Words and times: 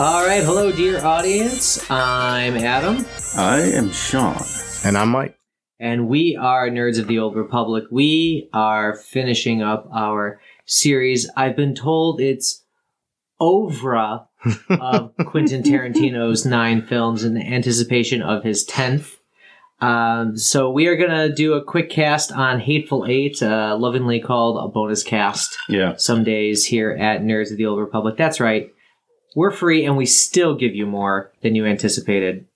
All 0.00 0.24
right, 0.24 0.42
hello, 0.42 0.72
dear 0.72 1.04
audience. 1.04 1.90
I'm 1.90 2.56
Adam, 2.56 3.04
I 3.36 3.58
am 3.60 3.92
Sean. 3.92 4.42
And 4.82 4.96
I'm 4.96 5.10
Mike. 5.10 5.38
and 5.78 6.08
we 6.08 6.38
are 6.40 6.70
Nerds 6.70 6.98
of 6.98 7.06
the 7.06 7.18
Old 7.18 7.36
Republic. 7.36 7.84
We 7.90 8.48
are 8.54 8.96
finishing 8.96 9.60
up 9.60 9.90
our 9.92 10.40
series. 10.64 11.28
I've 11.36 11.54
been 11.54 11.74
told 11.74 12.18
it's 12.18 12.64
oeuvre 13.42 14.26
of 14.70 15.12
Quentin 15.26 15.62
Tarantino's 15.62 16.46
nine 16.46 16.80
films 16.80 17.22
in 17.22 17.36
anticipation 17.36 18.22
of 18.22 18.42
his 18.42 18.64
tenth. 18.64 19.18
Um, 19.82 20.38
so 20.38 20.70
we 20.70 20.86
are 20.86 20.96
gonna 20.96 21.28
do 21.34 21.52
a 21.52 21.62
quick 21.62 21.90
cast 21.90 22.32
on 22.32 22.60
Hateful 22.60 23.04
Eight, 23.06 23.42
uh, 23.42 23.76
lovingly 23.78 24.18
called 24.18 24.64
a 24.64 24.72
bonus 24.72 25.02
cast. 25.02 25.58
Yeah. 25.68 25.96
some 25.96 26.24
days 26.24 26.64
here 26.64 26.90
at 26.92 27.20
Nerds 27.20 27.50
of 27.50 27.58
the 27.58 27.66
Old 27.66 27.78
Republic. 27.78 28.16
That's 28.16 28.40
right. 28.40 28.70
We're 29.34 29.50
free 29.50 29.84
and 29.84 29.96
we 29.96 30.06
still 30.06 30.54
give 30.54 30.74
you 30.74 30.86
more 30.86 31.32
than 31.42 31.54
you 31.54 31.66
anticipated. 31.66 32.46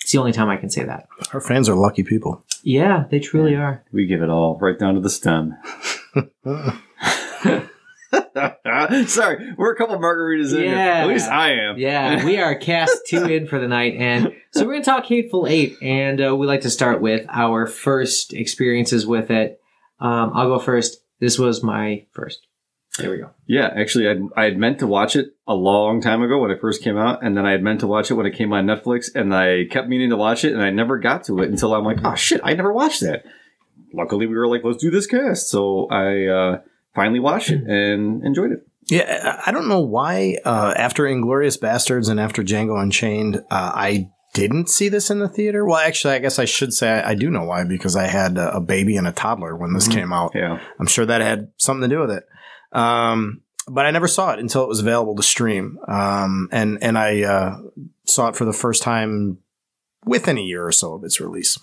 It's 0.00 0.12
the 0.12 0.18
only 0.18 0.32
time 0.32 0.48
I 0.48 0.56
can 0.56 0.70
say 0.70 0.84
that. 0.84 1.08
Our 1.34 1.40
fans 1.40 1.68
are 1.68 1.74
lucky 1.74 2.02
people. 2.02 2.44
Yeah, 2.62 3.04
they 3.10 3.20
truly 3.20 3.54
are. 3.54 3.84
We 3.92 4.06
give 4.06 4.22
it 4.22 4.30
all 4.30 4.58
right 4.58 4.78
down 4.78 4.94
to 4.94 5.00
the 5.00 5.10
stem. 5.10 5.56
Sorry, 9.06 9.54
we're 9.56 9.72
a 9.72 9.76
couple 9.76 9.96
margaritas 9.98 10.52
in. 10.52 10.62
here. 10.62 10.74
Yeah. 10.74 11.02
At 11.02 11.08
least 11.08 11.28
I 11.28 11.52
am. 11.52 11.78
Yeah, 11.78 12.24
we 12.24 12.38
are 12.38 12.54
cast 12.54 12.98
two 13.06 13.24
in 13.24 13.46
for 13.46 13.58
the 13.58 13.68
night. 13.68 13.94
And 13.96 14.34
so 14.52 14.64
we're 14.64 14.72
going 14.72 14.82
to 14.82 14.90
talk 14.90 15.06
Hateful 15.06 15.46
Eight. 15.46 15.76
And 15.82 16.20
uh, 16.20 16.36
we 16.36 16.46
like 16.46 16.62
to 16.62 16.70
start 16.70 17.00
with 17.00 17.26
our 17.28 17.66
first 17.66 18.32
experiences 18.32 19.06
with 19.06 19.30
it. 19.30 19.60
Um, 20.00 20.32
I'll 20.34 20.48
go 20.48 20.58
first. 20.58 21.02
This 21.20 21.38
was 21.38 21.62
my 21.62 22.06
first. 22.12 22.46
There 22.98 23.10
we 23.10 23.18
go. 23.18 23.30
Yeah, 23.46 23.70
actually, 23.74 24.08
I'd, 24.08 24.20
I 24.36 24.44
had 24.44 24.58
meant 24.58 24.80
to 24.80 24.86
watch 24.86 25.14
it 25.14 25.34
a 25.50 25.54
long 25.54 26.00
time 26.00 26.22
ago 26.22 26.38
when 26.38 26.52
it 26.52 26.60
first 26.60 26.80
came 26.80 26.96
out, 26.96 27.24
and 27.24 27.36
then 27.36 27.44
I 27.44 27.50
had 27.50 27.60
meant 27.60 27.80
to 27.80 27.88
watch 27.88 28.08
it 28.08 28.14
when 28.14 28.24
it 28.24 28.36
came 28.36 28.52
on 28.52 28.66
Netflix, 28.66 29.12
and 29.12 29.34
I 29.34 29.64
kept 29.68 29.88
meaning 29.88 30.10
to 30.10 30.16
watch 30.16 30.44
it, 30.44 30.52
and 30.52 30.62
I 30.62 30.70
never 30.70 30.96
got 30.96 31.24
to 31.24 31.40
it 31.40 31.50
until 31.50 31.74
I'm 31.74 31.84
like, 31.84 31.98
oh 32.04 32.14
shit, 32.14 32.40
I 32.44 32.54
never 32.54 32.72
watched 32.72 33.00
that. 33.00 33.24
Luckily, 33.92 34.26
we 34.28 34.36
were 34.36 34.46
like, 34.46 34.62
let's 34.62 34.80
do 34.80 34.92
this 34.92 35.08
cast, 35.08 35.48
so 35.48 35.88
I 35.90 36.26
uh, 36.26 36.60
finally 36.94 37.18
watched 37.18 37.50
it 37.50 37.64
and 37.64 38.24
enjoyed 38.24 38.52
it. 38.52 38.64
Yeah, 38.86 39.40
I 39.44 39.50
don't 39.50 39.66
know 39.66 39.80
why 39.80 40.36
uh, 40.44 40.72
after 40.76 41.02
Inglourious 41.02 41.58
Basterds 41.58 42.08
and 42.08 42.20
after 42.20 42.44
Django 42.44 42.80
Unchained, 42.80 43.38
uh, 43.50 43.72
I 43.74 44.08
didn't 44.34 44.68
see 44.68 44.88
this 44.88 45.10
in 45.10 45.18
the 45.18 45.28
theater. 45.28 45.64
Well, 45.64 45.78
actually, 45.78 46.14
I 46.14 46.20
guess 46.20 46.38
I 46.38 46.44
should 46.44 46.72
say 46.72 46.88
I, 46.88 47.16
do 47.16 47.28
know 47.28 47.42
why 47.42 47.64
because 47.64 47.96
I 47.96 48.06
had 48.06 48.38
a, 48.38 48.60
baby 48.60 48.96
and 48.96 49.08
a 49.08 49.12
toddler 49.12 49.56
when 49.56 49.74
this 49.74 49.88
Mhm. 49.88 49.94
came 49.94 50.12
out. 50.12 50.32
Yeah, 50.36 50.60
I'm 50.78 50.86
sure 50.86 51.04
that 51.06 51.20
had 51.20 51.48
something 51.56 51.88
to 51.88 51.94
do 51.94 52.00
with 52.00 52.12
it. 52.12 52.24
Um, 52.72 53.42
but 53.70 53.86
I 53.86 53.90
never 53.90 54.08
saw 54.08 54.32
it 54.32 54.38
until 54.38 54.64
it 54.64 54.68
was 54.68 54.80
available 54.80 55.14
to 55.16 55.22
stream. 55.22 55.78
Um, 55.86 56.48
and 56.52 56.82
and 56.82 56.98
I 56.98 57.22
uh, 57.22 57.58
saw 58.06 58.28
it 58.28 58.36
for 58.36 58.44
the 58.44 58.52
first 58.52 58.82
time 58.82 59.38
within 60.04 60.38
a 60.38 60.42
year 60.42 60.66
or 60.66 60.72
so 60.72 60.94
of 60.94 61.04
its 61.04 61.20
release. 61.20 61.58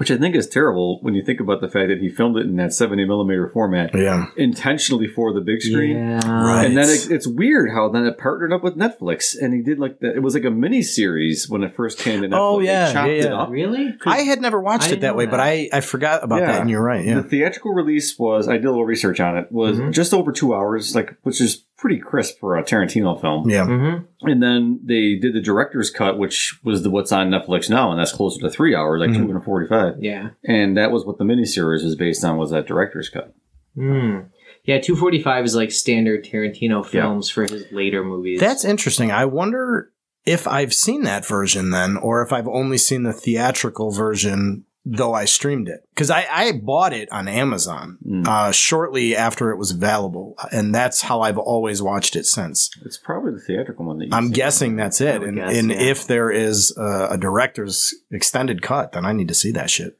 Which 0.00 0.10
I 0.10 0.16
think 0.16 0.34
is 0.34 0.48
terrible 0.48 0.98
when 1.02 1.12
you 1.14 1.22
think 1.22 1.40
about 1.40 1.60
the 1.60 1.68
fact 1.68 1.88
that 1.90 1.98
he 2.00 2.08
filmed 2.08 2.38
it 2.38 2.46
in 2.46 2.56
that 2.56 2.72
70 2.72 3.04
millimeter 3.04 3.46
format 3.48 3.94
Yeah, 3.94 4.28
intentionally 4.34 5.06
for 5.06 5.34
the 5.34 5.42
big 5.42 5.60
screen. 5.60 5.96
Yeah. 5.96 6.20
Right. 6.26 6.64
And 6.64 6.74
then 6.76 6.88
it, 6.88 7.10
it's 7.10 7.26
weird 7.26 7.70
how 7.70 7.90
then 7.90 8.06
it 8.06 8.16
partnered 8.16 8.50
up 8.52 8.62
with 8.64 8.76
Netflix, 8.76 9.36
and 9.38 9.52
he 9.52 9.60
did 9.62 9.78
like 9.78 10.00
that. 10.00 10.16
it 10.16 10.20
was 10.22 10.32
like 10.34 10.44
a 10.44 10.50
mini 10.50 10.80
series 10.80 11.50
when 11.50 11.62
it 11.62 11.74
first 11.76 11.98
came 11.98 12.22
to 12.22 12.28
Netflix. 12.28 12.38
Oh, 12.38 12.60
yeah, 12.60 12.92
chopped 12.92 13.08
yeah, 13.08 13.14
it 13.14 13.24
yeah. 13.24 13.34
up. 13.42 13.50
Really? 13.50 13.94
I 14.06 14.22
had 14.22 14.40
never 14.40 14.58
watched 14.58 14.88
I 14.88 14.92
it 14.92 15.00
that 15.02 15.16
way, 15.16 15.26
that. 15.26 15.30
but 15.30 15.40
I, 15.40 15.68
I 15.72 15.80
forgot 15.82 16.24
about 16.24 16.40
Yeah. 16.40 16.46
that, 16.52 16.60
and 16.62 16.70
you're 16.70 16.82
right. 16.82 17.04
Yeah, 17.04 17.16
The 17.20 17.22
theatrical 17.28 17.74
release 17.74 18.18
was 18.18 18.48
I 18.48 18.52
did 18.54 18.64
a 18.64 18.70
little 18.70 18.86
research 18.86 19.20
on 19.20 19.36
it 19.36 19.52
was 19.52 19.78
Mhm. 19.78 19.92
just 19.92 20.14
over 20.14 20.32
two 20.32 20.54
hours, 20.54 20.94
like 20.94 21.14
which 21.24 21.42
is 21.42 21.64
pretty 21.80 21.98
crisp 21.98 22.38
for 22.38 22.56
a 22.56 22.62
Tarantino 22.62 23.18
film. 23.20 23.48
yeah. 23.48 23.64
Mm-hmm. 23.66 24.28
And 24.28 24.42
then 24.42 24.80
they 24.84 25.16
did 25.16 25.34
the 25.34 25.40
director's 25.40 25.90
cut, 25.90 26.18
which 26.18 26.58
was 26.62 26.82
the 26.82 26.90
what's 26.90 27.10
on 27.12 27.30
Netflix 27.30 27.70
now, 27.70 27.90
and 27.90 27.98
that's 27.98 28.12
closer 28.12 28.40
to 28.40 28.50
three 28.50 28.74
hours, 28.74 29.00
like 29.00 29.10
Mhm. 29.10 29.16
two 29.26 29.30
and 29.30 29.42
forty 29.44 29.66
five. 29.66 29.94
Yeah. 29.98 30.30
And 30.44 30.76
that 30.76 30.90
was 30.92 31.06
what 31.06 31.18
the 31.18 31.24
miniseries 31.24 31.82
was 31.82 31.96
based 31.96 32.24
on 32.24 32.36
was 32.36 32.50
that 32.50 32.66
director's 32.66 33.08
cut. 33.08 33.34
Mm. 33.76 34.26
Yeah, 34.64 34.78
245 34.78 35.44
is 35.46 35.56
like 35.56 35.70
standard 35.72 36.22
Tarantino 36.24 36.84
Yeah. 36.84 37.02
films 37.02 37.30
for 37.30 37.42
his 37.44 37.64
later 37.72 38.04
movies. 38.04 38.40
That's 38.40 38.64
interesting. 38.64 39.10
I 39.10 39.24
wonder 39.24 39.90
if 40.26 40.46
I've 40.46 40.74
seen 40.74 41.04
that 41.04 41.26
version 41.26 41.70
then, 41.70 41.96
or 41.96 42.20
if 42.22 42.30
I've 42.32 42.46
only 42.48 42.76
seen 42.76 43.04
the 43.04 43.12
theatrical 43.14 43.90
version, 43.90 44.64
though 44.84 45.12
I 45.12 45.26
streamed 45.26 45.68
it. 45.68 45.80
Because 45.94 46.10
I, 46.10 46.26
I 46.30 46.52
bought 46.52 46.92
it 46.92 47.10
on 47.12 47.28
Amazon 47.28 47.98
Mm. 48.06 48.26
uh, 48.26 48.50
shortly 48.52 49.14
after 49.14 49.50
it 49.50 49.56
was 49.58 49.70
available, 49.72 50.36
and 50.52 50.74
that's 50.74 51.02
how 51.02 51.20
I've 51.20 51.38
always 51.38 51.82
watched 51.82 52.16
it 52.16 52.24
since. 52.26 52.70
It's 52.84 52.96
probably 52.96 53.32
the 53.32 53.40
theatrical 53.40 53.84
one 53.84 53.98
that 53.98 54.06
you 54.06 54.10
I'm 54.14 54.28
see. 54.28 54.32
guessing 54.34 54.76
that's 54.76 55.00
it. 55.00 55.22
And, 55.22 55.36
guess, 55.36 55.56
and 55.56 55.70
yeah. 55.70 55.80
if 55.80 56.06
there 56.06 56.30
is 56.30 56.74
a, 56.76 57.08
a 57.12 57.18
director's 57.18 57.94
extended 58.10 58.62
cut, 58.62 58.92
then 58.92 59.04
I 59.04 59.12
need 59.12 59.28
to 59.28 59.34
see 59.34 59.52
that 59.52 59.68
shit. 59.70 59.98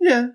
Yeah. 0.00 0.26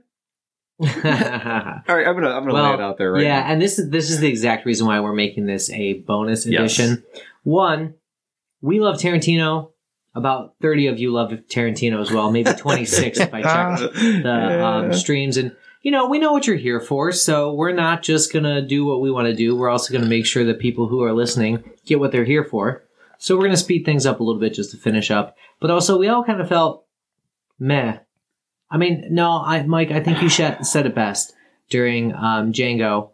All 0.84 0.88
right, 0.90 2.08
I'm 2.08 2.16
gonna 2.16 2.32
I'm 2.32 2.46
gonna 2.46 2.54
lay 2.54 2.74
it 2.74 2.82
out 2.82 2.98
there 2.98 3.12
right 3.14 3.24
yeah, 3.24 3.42
now. 3.42 3.46
and 3.48 3.62
this 3.62 3.78
is 3.80 3.90
this 3.92 4.10
is 4.10 4.20
the 4.20 4.28
exact 4.28 4.66
reason 4.66 4.88
why 4.88 5.00
we're 5.00 5.14
making 5.14 5.46
this 5.46 5.70
a 5.72 5.94
bonus 5.94 6.46
Yes. 6.46 6.78
edition. 6.80 7.04
One, 7.44 7.94
we 8.62 8.80
love 8.80 8.98
Tarantino. 8.98 9.70
About 10.16 10.54
30 10.62 10.88
of 10.88 11.00
you 11.00 11.12
love 11.12 11.32
Tarantino 11.32 12.00
as 12.00 12.12
well, 12.12 12.32
maybe 12.32 12.54
26 12.54 13.20
if 13.20 13.34
I 13.34 13.42
check 13.42 13.92
the 13.94 14.64
um, 14.64 14.94
streams. 14.94 15.38
And, 15.38 15.56
you 15.82 15.90
know, 15.92 16.08
we 16.08 16.20
know 16.20 16.32
what 16.32 16.46
you're 16.46 16.56
here 16.56 16.80
for, 16.80 17.12
so 17.12 17.52
we're 17.54 17.72
not 17.74 18.04
just 18.04 18.32
going 18.32 18.44
to 18.46 18.62
do 18.62 18.86
what 18.86 19.02
we 19.02 19.10
want 19.10 19.26
to 19.28 19.34
do. 19.36 19.56
We're 19.56 19.70
also 19.70 19.92
going 19.92 20.04
to 20.04 20.10
make 20.10 20.26
sure 20.28 20.44
that 20.46 20.60
people 20.60 20.88
who 20.88 21.02
are 21.04 21.14
listening 21.14 21.64
get 21.86 22.00
what 22.00 22.12
they're 22.12 22.26
here 22.26 22.44
for. 22.44 22.84
So 23.18 23.36
we're 23.36 23.44
going 23.46 23.52
to 23.52 23.58
speed 23.58 23.86
things 23.86 24.06
up 24.06 24.20
a 24.20 24.24
little 24.24 24.40
bit 24.40 24.54
just 24.54 24.72
to 24.72 24.78
finish 24.78 25.10
up. 25.10 25.36
But 25.60 25.72
also, 25.72 25.98
we 25.98 26.10
all 26.10 26.24
kind 26.24 26.42
of 26.42 26.48
felt 26.50 26.86
meh. 27.58 27.98
I 28.70 28.78
mean, 28.78 29.06
no, 29.12 29.42
I, 29.44 29.64
Mike, 29.64 29.92
I 29.92 30.00
think 30.00 30.22
you 30.22 30.30
said 30.30 30.60
it 30.86 30.94
best 30.96 31.34
during 31.70 32.14
um, 32.14 32.52
Django. 32.54 33.12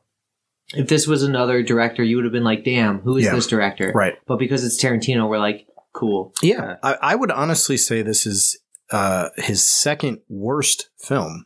If 0.75 0.87
this 0.87 1.07
was 1.07 1.23
another 1.23 1.63
director, 1.63 2.03
you 2.03 2.15
would 2.17 2.25
have 2.25 2.31
been 2.31 2.43
like, 2.43 2.63
damn, 2.63 2.99
who 2.99 3.17
is 3.17 3.25
Yeah. 3.25 3.35
this 3.35 3.47
director? 3.47 3.91
Right. 3.93 4.15
But 4.27 4.37
because 4.37 4.63
it's 4.63 4.81
Tarantino, 4.81 5.27
we're 5.27 5.39
like, 5.39 5.67
cool. 5.93 6.33
Yeah. 6.41 6.77
I, 6.83 6.97
I 7.01 7.15
would 7.15 7.31
honestly 7.31 7.77
say 7.77 8.01
this 8.01 8.25
is 8.25 8.59
uh, 8.91 9.29
his 9.37 9.65
second 9.65 10.19
worst 10.29 10.89
film. 10.97 11.45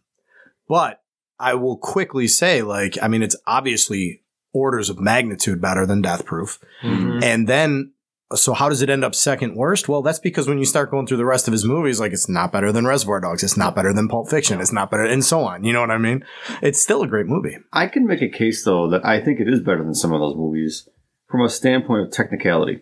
But 0.67 1.01
I 1.39 1.55
will 1.55 1.77
quickly 1.77 2.27
say, 2.27 2.61
like, 2.61 2.97
I 3.01 3.07
mean, 3.07 3.21
it's 3.21 3.35
obviously 3.45 4.21
orders 4.53 4.89
of 4.89 4.99
magnitude 4.99 5.61
better 5.61 5.85
than 5.85 6.01
Death 6.01 6.25
Proof. 6.25 6.59
Mhm. 6.83 7.23
And 7.23 7.47
then, 7.47 7.91
so 8.33 8.53
how 8.53 8.69
does 8.69 8.81
it 8.81 8.89
end 8.89 9.03
up 9.03 9.13
second 9.13 9.55
worst? 9.55 9.89
Well, 9.89 10.01
that's 10.01 10.19
because 10.19 10.47
when 10.47 10.57
you 10.57 10.65
start 10.65 10.89
going 10.89 11.05
through 11.05 11.17
the 11.17 11.25
rest 11.25 11.47
of 11.47 11.51
his 11.51 11.65
movies, 11.65 11.99
like, 11.99 12.13
it's 12.13 12.29
not 12.29 12.51
better 12.51 12.71
than 12.71 12.85
Reservoir 12.85 13.19
Dogs. 13.19 13.43
It's 13.43 13.57
not 13.57 13.75
better 13.75 13.91
than 13.93 14.07
Pulp 14.07 14.29
Fiction. 14.29 14.61
It's 14.61 14.71
not 14.71 14.89
better, 14.89 15.03
and 15.03 15.23
so 15.23 15.41
on. 15.41 15.63
You 15.63 15.73
know 15.73 15.81
what 15.81 15.91
I 15.91 15.97
mean? 15.97 16.23
It's 16.61 16.81
still 16.81 17.03
a 17.03 17.07
great 17.07 17.27
movie. 17.27 17.57
I 17.73 17.87
can 17.87 18.07
make 18.07 18.21
a 18.21 18.29
case 18.29 18.63
though 18.63 18.89
that 18.89 19.05
I 19.05 19.19
think 19.19 19.39
it 19.39 19.49
is 19.49 19.59
better 19.59 19.83
than 19.83 19.95
some 19.95 20.13
of 20.13 20.19
those 20.21 20.35
movies 20.35 20.87
from 21.29 21.41
a 21.41 21.49
standpoint 21.49 22.07
of 22.07 22.11
technicality. 22.11 22.81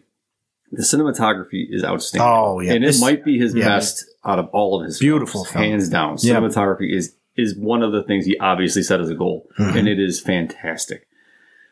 The 0.71 0.83
cinematography 0.83 1.65
is 1.69 1.83
outstanding. 1.83 2.27
Oh, 2.29 2.59
yeah. 2.61 2.73
and 2.73 2.83
it 2.85 2.95
might 3.01 3.25
be 3.25 3.37
his 3.37 3.53
yeah. 3.53 3.65
best 3.65 4.05
out 4.23 4.39
of 4.39 4.47
all 4.53 4.79
of 4.79 4.85
his 4.85 4.99
Beautiful 4.99 5.43
films, 5.43 5.51
film. 5.51 5.63
hands 5.65 5.89
down. 5.89 6.17
Yeah. 6.21 6.35
Cinematography 6.35 6.93
is 6.93 7.15
is 7.37 7.55
one 7.57 7.81
of 7.81 7.91
the 7.93 8.03
things 8.03 8.25
he 8.25 8.37
obviously 8.39 8.83
set 8.83 8.99
as 8.99 9.09
a 9.09 9.15
goal, 9.15 9.47
Mhm. 9.57 9.75
and 9.77 9.87
it 9.87 9.99
is 9.99 10.19
fantastic. 10.19 11.07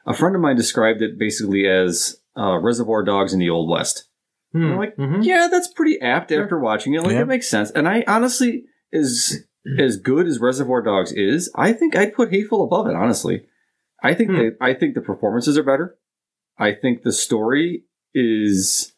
A 0.05 0.13
friend 0.13 0.33
of 0.35 0.41
mine 0.41 0.55
described 0.55 1.01
it 1.01 1.17
basically 1.19 1.67
as 1.67 2.15
uh, 2.37 2.57
Reservoir 2.59 3.03
Dogs 3.03 3.33
in 3.33 3.39
the 3.39 3.49
Old 3.49 3.69
West. 3.69 4.05
Hmm. 4.53 4.71
I'm 4.71 4.77
like, 4.77 4.95
Mhm. 4.95 5.23
yeah, 5.25 5.47
that's 5.51 5.67
pretty 5.67 5.99
apt 6.01 6.31
after 6.31 6.57
watching 6.57 6.93
it. 6.93 7.01
Like 7.03 7.11
Yeah. 7.11 7.21
it 7.21 7.27
makes 7.27 7.49
sense. 7.49 7.69
And 7.71 7.87
I 7.87 8.03
honestly, 8.07 8.65
as 8.93 9.43
as 9.77 9.97
good 9.97 10.25
as 10.27 10.39
Reservoir 10.39 10.81
Dogs 10.81 11.11
is, 11.11 11.51
I 11.55 11.73
think 11.73 11.95
I'd 11.95 12.13
put 12.13 12.31
Hateful 12.31 12.63
above 12.63 12.87
it. 12.87 12.95
Honestly, 12.95 13.45
I 14.01 14.13
think 14.13 14.29
Hmm. 14.31 14.37
that 14.37 14.57
I 14.61 14.73
think 14.73 14.95
the 14.95 15.01
performances 15.01 15.57
are 15.57 15.63
better. 15.63 15.97
I 16.57 16.71
think 16.73 17.03
the 17.03 17.11
story 17.11 17.83
is. 18.13 18.93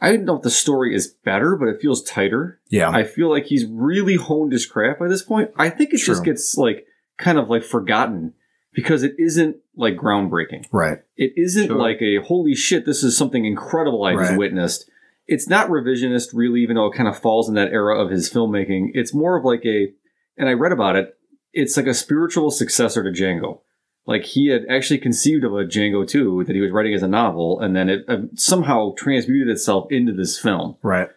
I 0.00 0.12
don't 0.12 0.26
know 0.26 0.36
if 0.36 0.42
the 0.42 0.50
story 0.50 0.94
is 0.94 1.08
better, 1.24 1.56
but 1.56 1.68
it 1.68 1.80
feels 1.80 2.02
tighter. 2.02 2.60
Yeah. 2.68 2.90
I 2.90 3.04
feel 3.04 3.30
like 3.30 3.46
he's 3.46 3.64
really 3.64 4.16
honed 4.16 4.52
his 4.52 4.66
craft 4.66 5.00
by 5.00 5.08
this 5.08 5.22
point. 5.22 5.50
I 5.56 5.70
think 5.70 5.94
it 5.94 5.98
just 6.00 6.22
gets 6.22 6.56
like 6.56 6.86
kind 7.16 7.38
of 7.38 7.48
like 7.48 7.62
forgotten 7.62 8.34
because 8.74 9.02
it 9.02 9.14
isn't 9.18 9.56
like 9.74 9.96
groundbreaking. 9.96 10.66
right. 10.70 10.98
It 11.16 11.32
isn't 11.36 11.68
Sure. 11.68 11.76
like 11.78 12.02
a 12.02 12.18
holy 12.18 12.54
shit, 12.54 12.84
this 12.84 13.02
is 13.02 13.16
something 13.16 13.46
incredible 13.46 14.04
I 14.04 14.12
just 14.16 14.30
Right. 14.32 14.38
witnessed. 14.38 14.90
It's 15.26 15.48
not 15.48 15.70
revisionist, 15.70 16.28
really, 16.34 16.60
even 16.60 16.76
though 16.76 16.86
it 16.86 16.94
kind 16.94 17.08
of 17.08 17.18
falls 17.18 17.48
in 17.48 17.54
that 17.54 17.72
era 17.72 17.98
of 17.98 18.10
his 18.10 18.30
filmmaking. 18.30 18.90
It's 18.92 19.14
more 19.14 19.36
of 19.38 19.46
like 19.46 19.64
a, 19.64 19.92
and 20.36 20.46
I 20.48 20.52
read 20.52 20.72
about 20.72 20.94
it, 20.96 21.16
it's 21.54 21.74
like 21.76 21.86
a 21.86 21.94
spiritual 21.94 22.50
successor 22.50 23.02
to 23.02 23.10
Django. 23.10 23.60
Like 24.06 24.22
he 24.22 24.48
had 24.48 24.64
actually 24.70 24.98
conceived 24.98 25.44
of 25.44 25.52
a 25.52 25.64
Django 25.64 26.06
2 26.06 26.44
that 26.44 26.54
he 26.54 26.62
was 26.62 26.70
writing 26.70 26.94
as 26.94 27.02
a 27.02 27.08
novel, 27.08 27.60
and 27.60 27.74
then 27.74 27.88
it 27.88 28.04
uh, 28.08 28.18
somehow 28.34 28.94
transmuted 28.96 29.48
itself 29.48 29.90
into 29.90 30.12
this 30.12 30.38
film. 30.38 30.76
Right. 30.82 31.08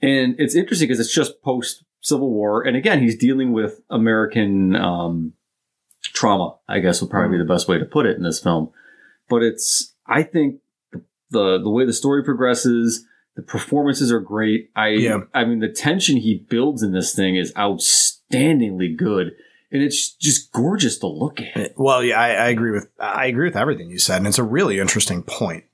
And 0.00 0.36
it's 0.38 0.54
interesting 0.54 0.86
because 0.86 1.00
it's 1.00 1.14
just 1.14 1.42
post 1.42 1.82
Civil 2.00 2.30
War, 2.30 2.62
and 2.62 2.76
again, 2.76 3.02
he's 3.02 3.18
dealing 3.18 3.52
with 3.52 3.80
American 3.90 4.76
um, 4.76 5.32
trauma. 6.02 6.54
I 6.68 6.78
guess 6.78 7.00
would 7.00 7.10
probably 7.10 7.36
be 7.36 7.42
the 7.42 7.52
best 7.52 7.66
way 7.66 7.78
to 7.78 7.84
put 7.84 8.06
it 8.06 8.16
in 8.16 8.22
this 8.22 8.40
film. 8.40 8.70
But 9.28 9.42
it's, 9.42 9.94
I 10.06 10.22
think, 10.22 10.60
the 10.92 11.02
the 11.30 11.58
the 11.58 11.70
way 11.70 11.84
the 11.84 11.92
story 11.92 12.22
progresses. 12.22 13.04
The 13.34 13.42
performances 13.42 14.10
are 14.12 14.20
great. 14.20 14.70
I 14.74 14.88
Yeah. 14.90 15.20
I 15.34 15.44
mean 15.44 15.58
the 15.58 15.68
tension 15.68 16.16
he 16.16 16.46
builds 16.48 16.82
in 16.82 16.92
this 16.92 17.14
thing 17.14 17.36
is 17.36 17.52
outstandingly 17.54 18.96
good. 18.96 19.32
And 19.72 19.82
it's 19.82 20.14
just 20.14 20.52
gorgeous 20.52 20.98
to 20.98 21.08
look 21.08 21.40
at. 21.40 21.72
Well, 21.76 22.04
yeah, 22.04 22.20
I, 22.20 22.28
I 22.28 22.48
agree 22.48 22.70
with 22.70 22.88
I 23.00 23.26
agree 23.26 23.48
with 23.48 23.56
everything 23.56 23.90
you 23.90 23.98
said, 23.98 24.18
and 24.18 24.26
it's 24.26 24.38
a 24.38 24.44
really 24.44 24.78
interesting 24.78 25.22
point. 25.22 25.64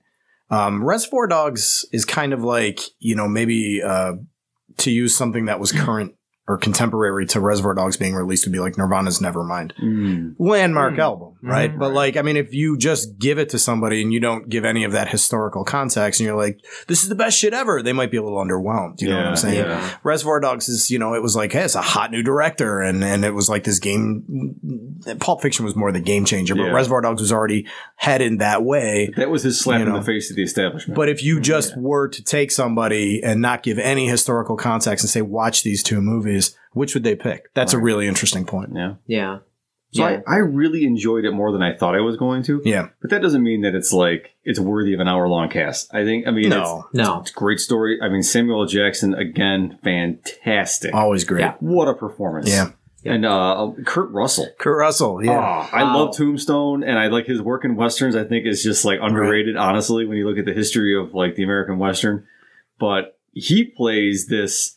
Um, 0.51 0.85
Reservoir 0.85 1.27
Dogs 1.27 1.85
is 1.93 2.05
kind 2.05 2.33
of 2.33 2.43
like 2.43 2.81
you 2.99 3.15
know 3.15 3.29
maybe 3.29 3.83
uh, 3.83 4.15
to 4.79 4.91
use 4.91 5.17
something 5.17 5.45
that 5.47 5.61
was 5.61 5.73
current 5.73 6.15
or 6.53 6.59
contemporary 6.59 7.25
to 7.27 7.41
Reservoir 7.41 7.75
Dogs 7.75 7.97
being 7.97 8.15
released 8.15 8.45
would 8.47 8.53
be 8.53 8.59
like 8.59 8.77
Nirvana's 8.77 9.21
Nevermind, 9.21 9.73
Mm. 9.83 10.35
landmark 10.39 10.95
Mm. 10.95 10.99
album, 10.99 11.29
right? 11.43 11.75
Mhm. 11.75 11.79
But 11.79 11.93
like, 11.95 12.17
I 12.17 12.23
mean, 12.23 12.37
if 12.37 12.53
you 12.53 12.77
just 12.77 13.19
give 13.19 13.39
it 13.39 13.49
to 13.51 13.59
somebody 13.59 14.03
and 14.03 14.13
you 14.13 14.21
don't 14.21 14.49
give 14.49 14.65
any 14.65 14.85
of 14.85 14.93
that 14.93 15.09
historical 15.09 15.65
context, 15.65 16.21
and 16.21 16.27
you're 16.27 16.37
like, 16.37 16.59
"This 16.89 17.03
is 17.03 17.09
the 17.09 17.15
best 17.15 17.39
shit 17.39 17.55
ever," 17.55 17.83
they 17.83 17.93
might 17.93 18.11
be 18.11 18.17
a 18.19 18.23
little 18.23 18.39
underwhelmed. 18.39 19.01
You 19.01 19.09
know 19.11 19.17
what 19.17 19.27
I'm 19.29 19.37
saying? 19.37 19.57
Yeah. 19.65 19.89
Reservoir 20.05 20.41
Dogs 20.41 20.69
is, 20.69 20.91
you 20.91 20.99
know, 20.99 21.15
it 21.15 21.23
was 21.23 21.35
like, 21.35 21.53
hey, 21.53 21.63
it's 21.63 21.75
a 21.75 21.81
hot 21.81 22.11
new 22.11 22.23
director, 22.23 22.81
and 22.81 23.03
and 23.03 23.25
it 23.25 23.35
was 23.35 23.49
like 23.49 23.65
this 23.65 23.79
game. 23.79 24.23
Pulp 25.21 25.43
Fiction 25.43 25.65
was 25.65 25.75
more 25.75 25.91
the 25.93 26.01
game 26.01 26.25
changer, 26.25 26.55
but 26.55 26.65
Yeah. 26.65 26.73
Reservoir 26.73 27.01
Dogs 27.01 27.21
was 27.21 27.33
already 27.33 27.67
headed 27.97 28.39
that 28.41 28.63
way. 28.65 29.11
That 29.17 29.31
was 29.31 29.43
his 29.43 29.59
slap 29.61 29.81
You 29.81 29.87
in 29.87 29.93
the 29.93 30.03
face 30.03 30.31
of 30.31 30.37
the 30.37 30.43
establishment. 30.43 30.97
But 30.97 31.09
if 31.09 31.23
you 31.23 31.41
just 31.41 31.77
were 31.77 32.09
to 32.09 32.23
take 32.23 32.51
somebody 32.51 33.21
and 33.23 33.41
not 33.41 33.63
give 33.63 33.79
any 33.79 34.09
historical 34.09 34.57
context 34.57 35.05
and 35.05 35.11
say, 35.11 35.23
watch 35.23 35.63
these 35.63 35.83
two 35.83 36.01
movies, 36.01 36.42
which 36.73 36.95
would 36.95 37.05
they 37.05 37.15
pick? 37.17 37.53
That's 37.55 37.73
a 37.73 37.79
really 37.79 38.07
interesting 38.09 38.45
point. 38.45 38.71
yeah. 38.75 38.95
Yeah. 39.07 39.39
So 39.95 40.09
yeah. 40.09 40.21
I, 40.27 40.37
I 40.37 40.37
really 40.39 40.85
enjoyed 40.85 41.27
it 41.27 41.33
more 41.33 41.53
than 41.53 41.63
I 41.63 41.77
thought 41.77 41.95
I 41.95 42.01
was 42.01 42.17
going 42.17 42.43
to. 42.45 42.63
Yeah. 42.65 42.89
But 43.03 43.11
that 43.11 43.21
doesn't 43.21 43.43
mean 43.43 43.61
that 43.61 43.75
it's 43.75 43.93
like 43.93 44.31
it's 44.43 44.59
worthy 44.59 44.95
of 44.95 45.01
an 45.01 45.07
hour 45.09 45.29
long 45.29 45.51
cast. 45.51 45.95
I 45.95 46.03
think 46.03 46.27
I 46.27 46.31
mean 46.31 46.49
No. 46.49 46.87
no. 46.95 47.19
it's, 47.21 47.29
it's 47.29 47.37
a 47.37 47.39
great 47.39 47.61
story. 47.61 47.99
I 48.03 48.09
mean 48.09 48.23
Samuel 48.23 48.65
Jackson 48.65 49.13
again, 49.13 49.79
fantastic. 49.85 50.95
Always 50.95 51.25
great. 51.25 51.41
Yeah. 51.43 51.55
What 51.61 51.89
a 51.89 51.95
performance. 51.95 52.49
Yeah. 52.49 52.71
And 53.05 53.27
uh 53.27 53.73
Kurt 53.85 54.11
Russell. 54.13 54.49
Kurt 54.59 54.79
Russell. 54.79 55.23
Yeah. 55.23 55.33
Oh, 55.33 55.77
I 55.77 55.83
Wow. 55.83 55.97
love 56.07 56.17
Tombstone 56.17 56.83
and 56.85 56.99
I 56.99 57.09
like 57.09 57.27
his 57.27 57.43
work 57.43 57.65
in 57.67 57.77
westerns. 57.77 58.17
I 58.17 58.25
think 58.25 58.47
is 58.47 58.63
just 58.63 58.87
like 58.87 58.99
underrated, 59.03 59.57
honestly, 59.57 60.07
when 60.07 60.17
you 60.17 60.27
look 60.27 60.39
at 60.39 60.47
the 60.47 60.55
history 60.55 60.97
of 60.99 61.13
like 61.13 61.35
the 61.35 61.43
American 61.43 61.79
Western. 61.79 62.27
But 62.79 63.19
he 63.33 63.65
plays 63.65 64.27
this 64.29 64.77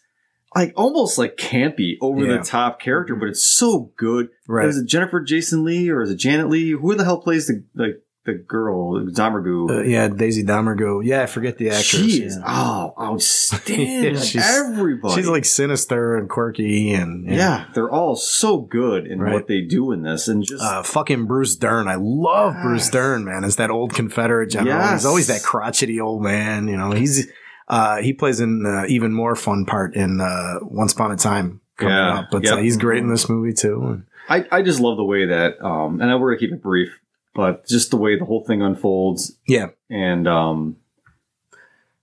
like 0.56 0.74
almost 0.76 1.18
like 1.18 1.36
campy, 1.38 1.96
over 2.02 2.26
Yeah. 2.26 2.38
the 2.38 2.44
top 2.44 2.80
character, 2.80 3.16
but 3.16 3.28
it's 3.30 3.44
so 3.44 3.92
good. 3.98 4.30
Right. 4.48 4.68
Is 4.68 4.78
it 4.78 4.86
Jennifer 4.88 5.22
Jason 5.22 5.64
Lee 5.66 5.90
or 5.90 6.02
is 6.02 6.12
it 6.12 6.16
Janet 6.18 6.50
Lee? 6.50 6.72
Who 6.72 6.96
the 6.96 7.04
hell 7.04 7.20
plays 7.20 7.48
the 7.48 7.64
like 7.76 8.02
the 8.26 8.34
girl, 8.34 9.06
Domergue? 9.06 9.70
Uh, 9.70 9.84
yeah, 9.84 10.08
Daisy 10.08 10.44
Domergue. 10.44 11.06
Yeah, 11.06 11.22
I 11.22 11.26
forget 11.28 11.60
the 11.60 11.70
actress. 11.70 11.86
she 11.86 12.24
is 12.24 12.38
yeah. 12.38 12.44
oh 12.48 12.94
outstanding. 13.00 14.04
Yeah, 14.16 14.20
she's- 14.20 14.58
Everybody. 14.58 15.14
She's 15.16 15.28
like 15.28 15.46
sinister 15.46 16.18
and 16.18 16.28
quirky 16.30 16.92
and 16.94 17.30
yeah. 17.30 17.66
they're 17.76 17.90
all 17.92 18.16
so 18.16 18.58
good 18.58 19.06
in 19.06 19.20
Right. 19.20 19.34
what 19.34 19.48
they 19.48 19.62
do 19.62 19.92
in 19.92 20.02
this, 20.04 20.28
and 20.28 20.44
just 20.44 20.64
Uh, 20.64 20.82
fucking 20.84 21.26
Bruce 21.26 21.56
Dern. 21.56 21.88
I 21.88 21.96
love 22.00 22.56
Bruce 22.64 22.90
Dern, 22.90 23.26
man. 23.26 23.44
Is 23.44 23.58
that 23.58 23.70
old 23.70 23.94
Confederate 23.94 24.48
general? 24.50 24.76
Yes. 24.78 25.02
He's 25.02 25.06
always 25.06 25.28
that 25.28 25.44
crotchety 25.44 26.00
old 26.02 26.24
man. 26.24 26.68
You 26.68 26.78
know, 26.78 26.92
he's 26.92 27.28
uh, 27.68 27.98
he 28.02 28.14
plays 28.14 28.40
an 28.40 28.66
uh, 28.66 28.86
even 28.88 29.14
more 29.14 29.36
fun 29.36 29.66
part 29.66 29.96
in 29.96 30.22
uh, 30.22 30.60
Once 30.62 30.94
Upon 30.94 31.12
a 31.12 31.16
Time 31.18 31.62
coming 31.78 31.94
Yeah. 31.94 32.20
up. 32.20 32.28
But 32.32 32.44
Yep. 32.44 32.54
uh, 32.54 32.58
he's 32.58 32.78
great 32.78 33.00
in 33.04 33.10
this 33.10 33.28
movie 33.30 33.54
too. 33.54 34.04
I, 34.30 34.46
I 34.52 34.62
just 34.62 34.80
love 34.80 34.98
the 34.98 35.04
way 35.04 35.26
that, 35.28 35.62
um, 35.64 36.02
and 36.02 36.10
I 36.10 36.16
we're 36.16 36.32
gonna 36.32 36.40
keep 36.40 36.52
it 36.52 36.62
brief, 36.64 37.00
but 37.36 37.68
just 37.68 37.92
the 37.92 37.98
way 37.98 38.18
the 38.18 38.26
whole 38.26 38.44
thing 38.44 38.62
unfolds, 38.62 39.38
Yeah, 39.48 39.68
and 39.90 40.28
um, 40.28 40.78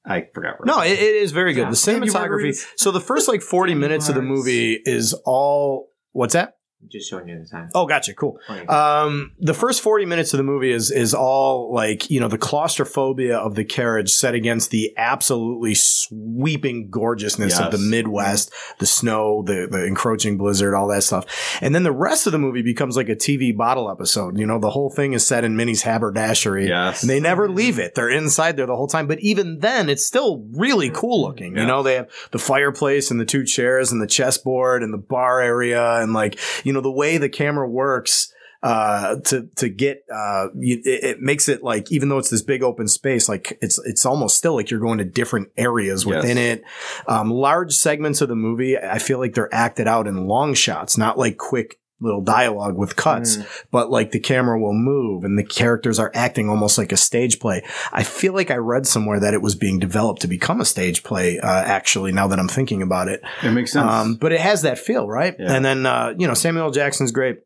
I 0.04 0.28
forgot. 0.34 0.58
Where 0.60 0.66
no, 0.66 0.82
it, 0.82 0.92
it 0.92 1.16
is 1.16 1.32
very 1.32 1.52
good. 1.52 1.62
Yeah. 1.62 1.70
The 1.70 1.76
cinematography. 1.76 2.54
So 2.76 2.90
the 2.90 3.00
first 3.00 3.28
like 3.28 3.40
forty 3.42 3.74
minutes 3.74 4.08
of 4.08 4.14
the 4.14 4.22
movie 4.22 4.80
is 4.84 5.14
all. 5.24 5.88
What's 6.12 6.34
that? 6.34 6.56
Just 6.88 7.08
showing 7.08 7.28
you 7.28 7.38
the 7.38 7.48
time. 7.48 7.70
Oh, 7.74 7.86
gotcha. 7.86 8.12
Cool. 8.12 8.38
Um, 8.68 9.32
the 9.38 9.54
first 9.54 9.82
40 9.82 10.04
minutes 10.04 10.34
of 10.34 10.38
the 10.38 10.44
movie 10.44 10.72
is 10.72 10.90
is 10.90 11.14
all 11.14 11.72
like, 11.72 12.10
you 12.10 12.20
know, 12.20 12.28
the 12.28 12.38
claustrophobia 12.38 13.36
of 13.36 13.54
the 13.54 13.64
carriage 13.64 14.10
set 14.10 14.34
against 14.34 14.70
the 14.70 14.92
absolutely 14.96 15.74
sweeping 15.74 16.90
gorgeousness 16.90 17.58
of 17.58 17.70
the 17.70 17.78
Midwest, 17.78 18.52
the 18.78 18.86
snow, 18.86 19.42
the, 19.46 19.68
the 19.70 19.86
encroaching 19.86 20.36
blizzard, 20.36 20.74
all 20.74 20.88
that 20.88 21.02
stuff. 21.02 21.58
And 21.60 21.74
then 21.74 21.82
the 21.82 21.92
rest 21.92 22.26
of 22.26 22.32
the 22.32 22.38
movie 22.38 22.62
becomes 22.62 22.96
like 22.96 23.08
a 23.08 23.16
TV 23.16 23.56
bottle 23.56 23.90
episode. 23.90 24.38
You 24.38 24.46
know, 24.46 24.58
the 24.58 24.70
whole 24.70 24.90
thing 24.90 25.12
is 25.12 25.26
set 25.26 25.44
in 25.44 25.56
Minnie's 25.56 25.82
haberdashery. 25.82 26.68
Yes. 26.68 27.02
And 27.02 27.10
they 27.10 27.20
never 27.20 27.48
leave 27.48 27.78
it. 27.78 27.94
They're 27.94 28.10
inside 28.10 28.56
there 28.56 28.66
the 28.66 28.76
whole 28.76 28.88
time. 28.88 29.06
But 29.06 29.20
even 29.20 29.60
then, 29.60 29.88
it's 29.88 30.04
still 30.04 30.46
really 30.52 30.90
cool 30.90 31.22
looking. 31.22 31.56
You 31.56 31.64
know, 31.64 31.82
they 31.82 31.94
have 31.94 32.10
the 32.32 32.38
fireplace 32.38 33.10
and 33.10 33.20
the 33.20 33.24
two 33.24 33.44
chairs 33.44 33.92
and 33.92 34.02
the 34.02 34.06
chessboard 34.06 34.82
and 34.82 34.92
the 34.92 34.98
bar 34.98 35.40
area 35.40 36.00
and 36.00 36.12
like, 36.12 36.38
you 36.64 36.71
know, 36.72 36.80
the 36.80 36.90
way 36.90 37.18
the 37.18 37.28
camera 37.28 37.68
works 37.68 38.32
uh 38.64 39.16
to 39.24 39.48
to 39.56 39.68
get 39.68 40.04
uh 40.14 40.46
you, 40.56 40.80
it, 40.84 41.02
it 41.04 41.20
makes 41.20 41.48
it 41.48 41.64
like 41.64 41.90
even 41.90 42.08
though 42.08 42.18
it's 42.18 42.30
this 42.30 42.42
big 42.42 42.62
open 42.62 42.86
space 42.86 43.28
like 43.28 43.58
it's 43.60 43.80
it's 43.84 44.06
almost 44.06 44.36
still 44.36 44.54
like 44.54 44.70
you're 44.70 44.78
going 44.78 44.98
to 44.98 45.04
different 45.04 45.48
areas 45.56 46.04
Yes. 46.06 46.22
within 46.22 46.38
it 46.38 46.62
um 47.08 47.28
large 47.28 47.72
segments 47.74 48.20
of 48.20 48.28
the 48.28 48.36
movie 48.36 48.78
i 48.78 49.00
feel 49.00 49.18
like 49.18 49.34
they're 49.34 49.52
acted 49.52 49.88
out 49.88 50.06
in 50.06 50.28
long 50.28 50.54
shots 50.54 50.96
not 50.96 51.18
like 51.18 51.38
quick 51.38 51.80
little 52.02 52.20
dialogue 52.20 52.76
with 52.76 52.96
cuts 52.96 53.36
Mm. 53.36 53.46
but 53.70 53.90
like 53.90 54.10
the 54.10 54.18
camera 54.20 54.60
will 54.60 54.74
move 54.74 55.24
and 55.24 55.38
the 55.38 55.44
characters 55.44 55.98
are 55.98 56.10
acting 56.14 56.48
almost 56.48 56.76
like 56.76 56.92
a 56.92 56.96
stage 56.96 57.38
play. 57.40 57.62
I 57.92 58.02
feel 58.02 58.32
like 58.34 58.50
I 58.50 58.56
read 58.56 58.86
somewhere 58.86 59.20
that 59.20 59.32
it 59.34 59.40
was 59.40 59.54
being 59.54 59.78
developed 59.78 60.20
to 60.22 60.26
become 60.28 60.60
a 60.60 60.64
stage 60.64 61.02
play, 61.04 61.38
uh, 61.38 61.46
actually, 61.48 62.12
now 62.12 62.26
that 62.28 62.38
I'm 62.38 62.48
thinking 62.48 62.82
about 62.82 63.08
it. 63.08 63.22
it 63.42 63.50
makes 63.52 63.72
sense. 63.72 63.90
Um, 63.90 64.14
but 64.16 64.32
it 64.32 64.40
has 64.40 64.62
that 64.62 64.78
feel, 64.78 65.06
right? 65.08 65.34
Yeah. 65.38 65.52
And 65.54 65.64
then, 65.64 65.86
uh, 65.86 66.14
you 66.18 66.26
know, 66.26 66.34
Samuel. 66.34 66.70
Jackson's 66.72 67.12
great. 67.12 67.38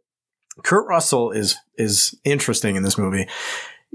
Kurt 0.63 0.87
Russell 0.89 1.33
is, 1.33 1.57
is 1.77 2.15
interesting 2.25 2.77
in 2.77 2.83
this 2.83 2.97
movie. 2.97 3.29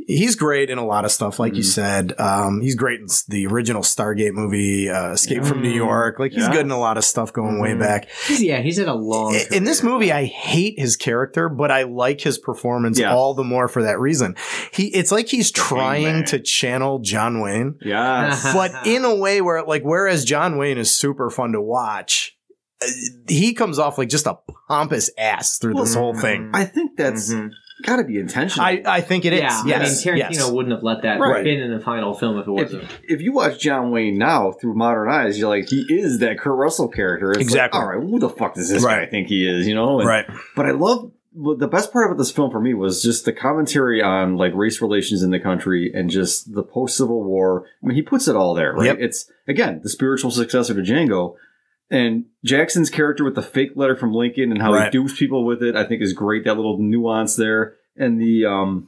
He's 0.08 0.36
great 0.36 0.70
in 0.70 0.78
a 0.80 0.86
lot 0.86 1.06
of 1.06 1.12
stuff, 1.12 1.38
like 1.40 1.54
you 1.56 1.62
Mhm. 1.62 1.66
said. 1.66 2.14
Um, 2.20 2.60
he's 2.62 2.76
great 2.76 3.02
in 3.02 3.08
the 3.28 3.46
original 3.46 3.84
Stargate 3.84 4.34
movie, 4.34 4.90
uh, 4.90 5.12
Escape 5.12 5.46
from 5.46 5.62
New 5.62 5.72
Mm. 5.72 5.76
York. 5.76 6.18
Like 6.18 6.32
he's 6.32 6.44
Yeah. 6.44 6.52
good 6.52 6.66
in 6.66 6.72
a 6.72 6.80
lot 6.80 6.98
of 6.98 7.04
stuff 7.04 7.32
going 7.32 7.62
way 7.62 7.72
Mhm. 7.74 7.80
back. 7.80 8.08
He's, 8.28 8.42
yeah, 8.42 8.62
he's 8.62 8.80
in 8.80 8.88
a 8.88 8.96
long. 8.96 9.36
I- 9.36 9.46
In 9.56 9.64
this 9.64 9.84
movie, 9.84 10.12
I 10.12 10.26
hate 10.26 10.80
his 10.80 10.96
character, 10.96 11.50
but 11.50 11.70
I 11.72 11.84
like 11.84 12.20
his 12.22 12.40
performance 12.40 12.98
Yeah. 12.98 13.14
all 13.14 13.36
the 13.36 13.44
more 13.44 13.68
for 13.68 13.84
that 13.84 14.00
reason. 14.00 14.36
He, 14.74 14.86
it's 14.88 15.12
like 15.12 15.28
he's 15.28 15.52
trying 15.52 16.24
to 16.26 16.40
channel 16.40 17.00
John 17.00 17.40
Wayne, 17.40 17.76
Yeah, 17.82 18.36
but 18.56 18.72
in 18.88 19.06
a 19.06 19.14
way 19.16 19.40
where, 19.42 19.62
like, 19.64 19.84
whereas 19.84 20.26
John 20.26 20.58
Wayne 20.58 20.78
is 20.80 20.90
super 20.90 21.30
fun 21.30 21.52
to 21.52 21.62
watch, 21.62 22.36
uh, 22.82 22.88
he 23.28 23.54
comes 23.54 23.78
off 23.78 23.98
like 24.00 24.10
just 24.10 24.26
a 24.26 24.38
pompous 24.68 25.12
ass 25.18 25.60
through 25.60 25.76
this 25.76 25.94
whole 25.94 26.16
thing. 26.16 26.50
I 26.54 26.66
think 26.66 26.98
that's 26.98 27.32
Mhm. 27.32 27.52
Got 27.82 27.98
to 27.98 28.04
be 28.04 28.20
intentional. 28.20 28.66
I, 28.66 28.82
I 28.86 29.02
think 29.02 29.26
it 29.26 29.34
is. 29.34 29.42
yeah, 29.42 29.64
yes. 29.66 30.06
I 30.08 30.12
mean, 30.12 30.22
Tarantino 30.24 30.34
yes. 30.34 30.50
wouldn't 30.52 30.74
have 30.74 30.84
let 30.84 31.02
that 31.04 31.20
Right. 31.20 31.44
been 31.44 31.60
in 31.60 31.72
the 31.74 31.80
final 31.84 32.14
film 32.14 32.38
if 32.40 32.48
it 32.48 32.52
wasn't. 32.52 32.84
if, 32.84 33.02
if 33.08 33.22
you 33.22 33.34
watch 33.34 33.60
John 33.60 33.92
Wayne 33.92 34.18
now 34.18 34.52
through 34.52 34.76
modern 34.76 35.10
eyes, 35.10 35.38
you're 35.40 35.50
like, 35.50 35.70
he 35.70 35.86
is 35.90 36.20
that 36.20 36.40
Kurt 36.40 36.58
Russell 36.58 36.88
character. 36.88 37.32
It's 37.32 37.38
like, 37.40 37.46
Exactly. 37.46 37.80
all 37.80 37.88
right, 37.88 38.02
who 38.02 38.20
the 38.20 38.30
fuck 38.30 38.56
does 38.56 38.70
this 38.70 38.84
guy 38.84 39.00
Right. 39.00 39.10
think 39.12 39.28
he 39.28 39.48
is? 39.48 39.68
You 39.68 39.76
know, 39.76 40.00
And- 40.00 40.08
Right. 40.08 40.26
But 40.56 40.66
I 40.66 40.72
love 40.72 41.12
well, 41.34 41.56
the 41.56 41.68
best 41.68 41.94
part 41.94 42.08
about 42.08 42.18
this 42.18 42.30
film 42.30 42.52
for 42.52 42.60
me 42.60 42.74
was 42.74 43.02
just 43.02 43.24
the 43.24 43.32
commentary 43.32 44.02
on 44.02 44.36
like 44.36 44.52
race 44.54 44.82
relations 44.82 45.24
in 45.24 45.32
the 45.32 45.40
country 45.40 45.90
and 45.96 46.10
just 46.10 46.54
the 46.54 46.62
post 46.62 46.98
Civil 46.98 47.24
War. 47.24 47.64
I 47.82 47.88
mean, 47.88 47.96
he 47.96 48.02
puts 48.02 48.28
it 48.28 48.36
all 48.36 48.54
there, 48.54 48.74
right? 48.74 48.88
Yep. 48.88 48.98
It's 49.00 49.32
again 49.48 49.80
the 49.82 49.88
spiritual 49.90 50.32
successor 50.32 50.74
to 50.74 50.82
Django. 50.82 51.36
And 51.92 52.26
Jackson's 52.46 52.90
character 52.90 53.24
with 53.26 53.36
the 53.36 53.42
fake 53.42 53.72
letter 53.76 53.96
from 53.98 54.14
Lincoln 54.14 54.52
and 54.52 54.62
how 54.62 54.74
Right. 54.74 54.86
he 54.86 54.92
dupes 54.92 55.18
people 55.20 55.44
with 55.46 55.62
it, 55.62 55.76
I 55.76 55.84
think 55.84 56.02
is 56.02 56.14
great. 56.14 56.46
That 56.46 56.56
little 56.56 56.78
nuance 56.80 57.36
there, 57.36 57.76
and 57.98 58.20
the 58.20 58.46
um, 58.46 58.88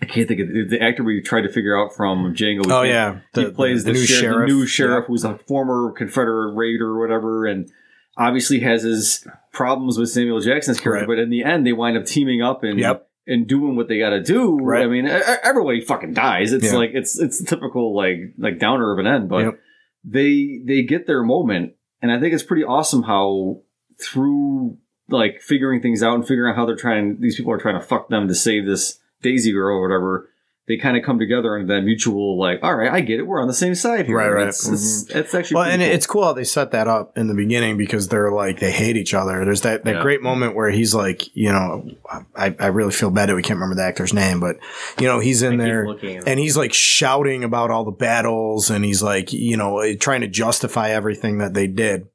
I 0.00 0.06
can't 0.06 0.28
think 0.28 0.40
of 0.40 0.46
the, 0.48 0.64
the 0.70 0.80
actor 0.80 1.02
we 1.02 1.20
tried 1.20 1.42
to 1.42 1.48
figure 1.48 1.76
out 1.76 1.94
from 1.96 2.32
Django. 2.34 2.60
Oh, 2.66 2.82
can't- 2.84 2.88
yeah. 2.88 3.18
he 3.34 3.50
plays 3.50 3.82
the 3.82 3.92
the, 3.92 3.98
new 3.98 4.04
sheriff, 4.06 4.20
sheriff. 4.22 4.48
the 4.48 4.54
new 4.54 4.66
sheriff, 4.66 5.02
Yeah. 5.02 5.06
who's 5.08 5.24
a 5.24 5.38
former 5.48 5.90
Confederate 5.90 6.54
raider 6.54 6.86
or 6.86 7.00
whatever, 7.00 7.44
and 7.44 7.68
obviously 8.16 8.60
has 8.60 8.82
his 8.84 9.26
problems 9.52 9.98
with 9.98 10.08
Samuel 10.10 10.38
Jackson's 10.40 10.78
character. 10.78 11.00
Right. 11.06 11.16
But 11.16 11.18
in 11.20 11.30
the 11.30 11.42
end, 11.42 11.66
they 11.66 11.72
wind 11.72 11.96
up 11.98 12.06
teaming 12.06 12.40
up 12.40 12.62
and 12.62 12.78
Yep. 12.78 13.08
and 13.26 13.48
doing 13.48 13.74
what 13.74 13.88
they 13.88 13.98
got 13.98 14.10
to 14.10 14.22
do. 14.22 14.56
Right. 14.60 14.84
I 14.84 14.86
mean, 14.86 15.06
everybody 15.08 15.80
fucking 15.80 16.14
dies. 16.14 16.52
It's 16.52 16.66
Yeah. 16.66 16.76
like 16.78 16.90
it's 16.94 17.18
it's 17.18 17.42
typical 17.42 17.96
like 17.96 18.34
like 18.38 18.60
downer 18.60 18.92
of 18.92 19.00
an 19.00 19.08
end, 19.08 19.28
but 19.28 19.38
Yep. 19.44 19.58
they 20.04 20.60
they 20.64 20.82
get 20.82 21.08
their 21.08 21.24
moment, 21.24 21.72
and 22.02 22.12
I 22.12 22.20
think 22.20 22.34
it's 22.34 22.42
pretty 22.42 22.64
awesome 22.64 23.04
how 23.04 23.62
through 24.00 24.78
like 25.08 25.40
figuring 25.40 25.80
things 25.80 26.02
out 26.02 26.14
and 26.14 26.26
figuring 26.26 26.52
out 26.52 26.56
how 26.56 26.66
they're 26.66 26.76
trying 26.76 27.20
these 27.20 27.36
people 27.36 27.52
are 27.52 27.58
trying 27.58 27.78
to 27.78 27.86
fuck 27.86 28.08
them 28.08 28.28
to 28.28 28.34
save 28.34 28.66
this 28.66 29.00
Daisy 29.22 29.52
girl 29.52 29.78
or 29.78 29.82
whatever 29.82 30.30
they 30.68 30.76
kind 30.76 30.96
of 30.96 31.02
come 31.02 31.18
together 31.18 31.56
into 31.56 31.72
that 31.72 31.80
mutual 31.80 32.38
like, 32.38 32.60
all 32.62 32.74
right, 32.76 32.90
I 32.92 33.00
get 33.00 33.18
it, 33.18 33.22
we're 33.22 33.40
on 33.40 33.48
the 33.48 33.54
same 33.54 33.74
side 33.74 34.06
here. 34.06 34.16
Right, 34.16 34.28
right. 34.30 34.48
It's, 34.48 34.68
it's, 34.68 35.04
Mm-hmm. 35.04 35.18
it's 35.18 35.34
actually 35.34 35.54
Well, 35.56 35.64
and 35.64 35.82
cool. 35.82 35.90
it's 35.90 36.06
cool 36.06 36.24
how 36.24 36.32
they 36.34 36.44
set 36.44 36.70
that 36.72 36.86
up 36.86 37.16
in 37.18 37.26
the 37.26 37.34
beginning 37.34 37.76
because 37.78 38.08
they're 38.08 38.30
like 38.30 38.60
they 38.60 38.70
hate 38.70 38.96
each 38.96 39.14
other. 39.14 39.44
There's 39.44 39.62
that, 39.62 39.84
that 39.84 39.96
Yeah. 39.96 40.02
great 40.02 40.22
moment 40.22 40.54
where 40.54 40.70
he's 40.70 40.94
like, 40.94 41.34
you 41.34 41.50
know, 41.50 41.90
I, 42.36 42.54
I 42.60 42.66
really 42.66 42.92
feel 42.92 43.10
bad 43.10 43.28
that 43.30 43.34
we 43.34 43.42
can't 43.42 43.58
remember 43.58 43.74
the 43.80 43.86
actor's 43.88 44.12
name, 44.14 44.38
but 44.40 44.56
you 45.00 45.06
know, 45.06 45.18
he's 45.18 45.42
in 45.42 45.60
I 45.60 45.64
there 45.64 45.84
and 46.26 46.38
he's 46.38 46.56
like 46.56 46.72
shouting 46.74 47.42
about 47.44 47.70
all 47.70 47.84
the 47.84 47.90
battles 47.90 48.70
and 48.70 48.84
he's 48.84 49.02
like, 49.02 49.32
you 49.32 49.56
know, 49.56 49.94
trying 49.96 50.20
to 50.20 50.28
justify 50.28 50.90
everything 50.90 51.38
that 51.38 51.54
they 51.54 51.66
did. 51.66 52.06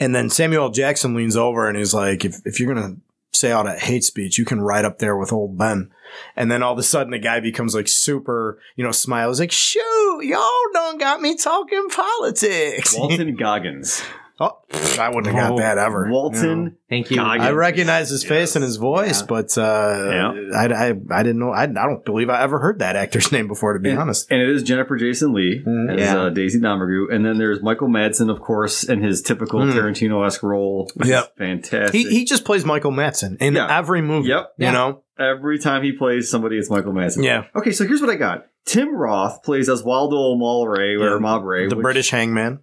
And 0.00 0.14
then 0.14 0.30
Samuel 0.30 0.70
Jackson 0.70 1.14
leans 1.14 1.36
over 1.36 1.68
and 1.68 1.76
he's 1.78 1.94
like, 1.94 2.24
if, 2.24 2.36
if 2.44 2.58
you're 2.58 2.74
going 2.74 2.94
to 2.96 3.00
say 3.34 3.52
all 3.52 3.64
that 3.64 3.80
hate 3.80 4.04
speech, 4.04 4.38
you 4.38 4.44
can 4.44 4.60
ride 4.60 4.84
up 4.84 4.98
there 4.98 5.16
with 5.16 5.32
old 5.32 5.58
Ben. 5.58 5.90
And 6.36 6.50
then 6.50 6.62
all 6.62 6.72
of 6.72 6.78
a 6.78 6.82
sudden 6.82 7.10
the 7.10 7.18
guy 7.18 7.40
becomes 7.40 7.74
like 7.74 7.88
super, 7.88 8.58
you 8.76 8.84
know, 8.84 8.92
smiles 8.92 9.40
like, 9.40 9.52
shoot, 9.52 10.20
y'all 10.22 10.48
done 10.72 10.98
got 10.98 11.20
me 11.20 11.36
talking 11.36 11.88
politics. 11.90 12.96
Walton 12.96 13.34
Goggins. 13.38 14.02
Oh, 14.40 14.58
I 15.00 15.08
wouldn't 15.08 15.34
have 15.34 15.50
got 15.50 15.56
that 15.58 15.78
ever. 15.78 16.08
Walton. 16.10 16.76
Thank 16.88 17.10
you. 17.10 17.16
Goggins. 17.16 17.42
I 17.44 17.50
recognize 17.52 18.10
his 18.10 18.22
face 18.22 18.50
Yes. 18.50 18.56
and 18.56 18.64
his 18.64 18.76
voice, 18.76 19.20
Yeah. 19.20 19.26
but 19.26 19.58
uh, 19.58 20.32
I, 20.54 20.66
I, 20.66 20.94
I 21.10 21.22
didn't 21.22 21.38
know. 21.38 21.50
I, 21.50 21.62
I 21.64 21.66
don't 21.66 22.04
believe 22.04 22.30
I 22.30 22.42
ever 22.42 22.58
heard 22.60 22.78
that 22.80 22.94
actor's 22.96 23.32
name 23.32 23.48
before, 23.48 23.72
to 23.72 23.78
be 23.80 23.90
And- 23.90 23.98
honest. 23.98 24.30
And 24.30 24.40
it 24.40 24.48
is 24.48 24.62
Jennifer 24.62 24.96
Jason 24.96 25.32
Lee 25.32 25.62
Mhm. 25.66 25.94
as 25.94 26.00
Yeah. 26.00 26.20
uh, 26.22 26.28
Daisy 26.30 26.60
Domergue. 26.60 27.12
And 27.14 27.24
then 27.24 27.38
there's 27.38 27.62
Michael 27.62 27.88
Madsen, 27.88 28.30
of 28.30 28.40
course, 28.40 28.84
in 28.84 29.02
his 29.02 29.22
typical 29.22 29.60
Mm. 29.60 29.72
Tarantino 29.72 30.24
esque 30.26 30.42
role. 30.42 30.90
which 30.94 31.08
Yep. 31.08 31.36
Fantastic. 31.38 31.94
He, 31.94 32.08
he 32.10 32.24
just 32.24 32.44
plays 32.44 32.64
Michael 32.64 32.92
Madsen 32.92 33.36
in 33.40 33.54
Yeah. 33.54 33.78
every 33.78 34.02
movie. 34.02 34.28
Yep. 34.28 34.52
You 34.58 34.66
Yeah. 34.66 34.72
know? 34.72 35.02
Every 35.18 35.58
time 35.58 35.82
he 35.84 35.92
plays 35.92 36.28
somebody, 36.28 36.56
it's 36.58 36.68
Michael 36.70 36.92
Madsen. 36.92 37.24
Yeah. 37.24 37.44
Okay, 37.54 37.70
so 37.70 37.86
here's 37.86 38.00
what 38.00 38.10
I 38.10 38.16
got. 38.16 38.46
Tim 38.66 38.94
Roth 38.96 39.42
plays 39.44 39.68
Oswaldo 39.68 40.36
Malray 40.36 40.98
or 41.00 41.14
Yeah. 41.14 41.18
Mabray, 41.20 41.68
The 41.68 41.76
which- 41.76 41.82
British 41.82 42.10
hangman. 42.10 42.60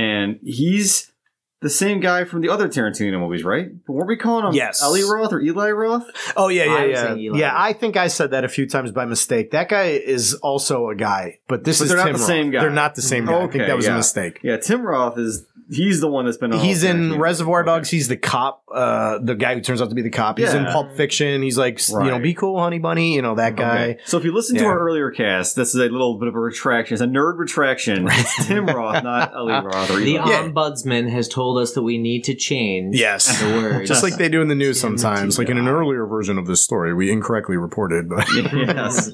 And 0.00 0.38
he's 0.42 1.06
the 1.62 1.68
same 1.68 2.00
guy 2.00 2.24
from 2.24 2.40
the 2.40 2.48
other 2.48 2.68
Tarantino 2.68 3.20
movies, 3.20 3.44
right? 3.44 3.68
But 3.86 3.92
weren't 3.92 4.08
we 4.08 4.16
calling 4.16 4.46
him 4.46 4.52
Yes. 4.54 4.82
Eli 4.82 5.02
Roth 5.02 5.30
or 5.34 5.40
Eli 5.42 5.70
Roth? 5.72 6.06
Oh, 6.34 6.48
yeah, 6.48 6.62
I 6.62 6.84
yeah, 6.86 7.12
was 7.12 7.20
yeah. 7.20 7.32
Yeah, 7.34 7.52
I 7.54 7.74
think 7.74 7.98
I 7.98 8.08
said 8.08 8.30
that 8.30 8.44
a 8.44 8.48
few 8.48 8.66
times 8.66 8.92
by 8.92 9.04
mistake. 9.04 9.50
That 9.50 9.68
guy 9.68 9.88
is 9.88 10.32
also 10.36 10.88
a 10.88 10.94
guy, 10.96 11.40
but 11.48 11.64
this 11.64 11.78
But 11.80 11.84
is 11.84 11.88
they're 11.90 11.98
not 11.98 12.04
Tim 12.04 12.12
the 12.14 12.18
Roth. 12.20 12.26
same 12.26 12.50
guy. 12.50 12.60
They're 12.62 12.70
not 12.70 12.94
the 12.94 13.02
same 13.02 13.26
guy. 13.26 13.34
I 13.34 13.38
think 13.40 13.54
Okay, 13.56 13.66
that 13.66 13.76
was 13.76 13.84
yeah. 13.86 13.92
a 13.92 13.96
mistake. 13.98 14.40
Yeah, 14.42 14.56
Tim 14.56 14.80
Roth 14.80 15.18
is 15.18 15.44
he's 15.70 16.00
the 16.00 16.08
one 16.08 16.24
that's 16.24 16.38
been. 16.38 16.52
He's 16.52 16.82
in 16.82 16.96
Tarantino. 17.10 17.18
Reservoir 17.18 17.60
Okay. 17.60 17.66
Dogs. 17.70 17.90
He's 17.90 18.08
the 18.08 18.16
cop, 18.16 18.59
uh, 18.74 19.18
the 19.22 19.34
guy 19.34 19.54
who 19.54 19.60
turns 19.60 19.82
out 19.82 19.88
to 19.88 19.94
be 19.94 20.02
the 20.02 20.10
cop. 20.10 20.38
He's 20.38 20.54
in 20.54 20.64
Pulp 20.66 20.92
Fiction. 20.96 21.42
He's 21.42 21.58
like, 21.58 21.80
you 21.88 22.04
know, 22.04 22.18
be 22.18 22.34
cool, 22.34 22.58
honey 22.60 22.78
bunny. 22.78 23.14
You 23.14 23.22
know 23.22 23.34
that 23.34 23.56
guy. 23.56 23.82
Okay. 23.90 24.00
So 24.04 24.16
if 24.18 24.24
you 24.24 24.32
listen 24.32 24.56
to 24.58 24.64
our 24.64 24.78
earlier 24.78 25.10
cast, 25.10 25.56
this 25.56 25.70
is 25.70 25.74
a 25.76 25.88
little 25.88 26.18
bit 26.18 26.28
of 26.28 26.34
a 26.34 26.38
retraction. 26.40 26.94
It's 26.94 27.02
a 27.02 27.06
nerd 27.06 27.38
retraction. 27.38 28.06
It's 28.10 28.46
Tim 28.46 28.66
Roth, 28.66 29.02
not 29.02 29.32
Eli 29.34 29.60
Roth 29.64 29.88
the 29.88 30.10
Yeah. 30.12 30.22
ombudsman 30.24 31.10
has 31.10 31.28
told 31.28 31.58
us 31.60 31.72
that 31.74 31.82
we 31.82 31.98
need 31.98 32.24
to 32.24 32.34
change 32.34 32.96
Yes. 32.98 33.40
the 33.40 33.46
word. 33.46 33.86
Just 33.86 34.02
like 34.02 34.16
they 34.16 34.28
do 34.28 34.40
in 34.42 34.48
the 34.48 34.54
news 34.54 34.80
sometimes. 34.80 35.38
Like 35.38 35.48
in 35.48 35.58
an 35.58 35.68
earlier 35.68 36.06
version 36.06 36.38
of 36.38 36.46
this 36.46 36.62
story, 36.62 36.94
we 36.94 37.10
incorrectly 37.10 37.56
reported, 37.56 38.08
but 38.08 38.26
yes, 38.52 39.10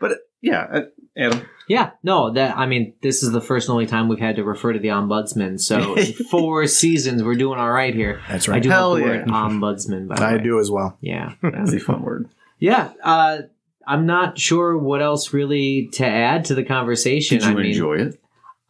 but 0.00 0.12
yeah, 0.40 0.80
Adam. 1.20 1.46
Yeah, 1.68 1.90
no, 2.02 2.32
that 2.32 2.56
I 2.56 2.66
mean, 2.66 2.94
this 3.00 3.22
is 3.22 3.30
the 3.30 3.40
first 3.40 3.68
and 3.68 3.74
only 3.74 3.86
time 3.86 4.08
we've 4.08 4.18
had 4.18 4.36
to 4.36 4.44
refer 4.44 4.72
to 4.72 4.78
the 4.80 4.88
ombudsman. 4.88 5.60
So 5.60 5.94
four 6.30 6.66
seasons, 6.66 7.22
we're 7.22 7.36
doing 7.36 7.58
all 7.60 7.70
right 7.70 7.94
here. 7.94 8.20
that's 8.28 8.48
right. 8.48 8.54
I 8.54 8.56
right. 8.56 8.62
do 8.64 8.68
Hell 8.70 8.88
love 8.90 8.98
the 8.98 9.04
yeah. 9.04 9.10
word 9.18 9.26
ombudsman. 9.28 10.08
By 10.08 10.16
the 10.16 10.24
I 10.24 10.36
way. 10.36 10.42
do 10.42 10.58
as 10.58 10.70
well. 10.70 10.96
Yeah, 11.00 11.34
That's 11.42 11.72
a 11.72 11.78
fun 11.78 12.02
word. 12.02 12.28
yeah. 12.58 12.90
Uh, 13.02 13.38
I'm 13.86 14.06
not 14.06 14.38
sure 14.38 14.76
what 14.76 15.00
else 15.02 15.32
really 15.32 15.88
to 15.94 16.06
add 16.06 16.44
to 16.46 16.54
the 16.54 16.64
conversation. 16.64 17.38
Did 17.38 17.44
you 17.46 17.50
I 17.52 17.54
mean, 17.54 17.66
enjoy 17.66 17.94
it? 17.98 18.20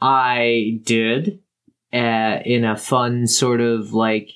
I 0.01 0.81
did, 0.85 1.41
uh, 1.93 2.39
in 2.45 2.65
a 2.65 2.77
fun 2.77 3.27
sort 3.27 3.61
of 3.61 3.93
like 3.93 4.31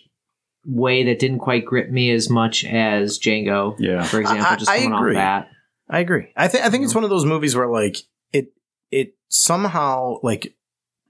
way 0.67 1.05
that 1.05 1.19
didn't 1.19 1.39
quite 1.41 1.65
grip 1.65 1.91
me 1.91 2.11
as 2.11 2.29
much 2.31 2.65
as 2.65 3.19
Django, 3.19 3.77
Yeah. 3.79 4.03
for 4.03 4.21
example. 4.21 4.47
I- 4.47 4.57
just 4.57 4.71
I 4.71 4.79
coming 4.83 4.93
off 4.95 5.15
that. 5.15 5.49
I 5.89 6.01
agree. 6.01 6.33
I 6.37 6.49
think 6.49 6.65
I 6.65 6.71
think 6.71 6.85
it's 6.85 6.95
one 6.95 7.05
of 7.05 7.11
those 7.11 7.25
movies 7.25 7.55
where 7.57 7.69
like 7.69 7.99
it 8.33 8.53
it 8.91 9.15
somehow 9.29 10.19
like 10.23 10.55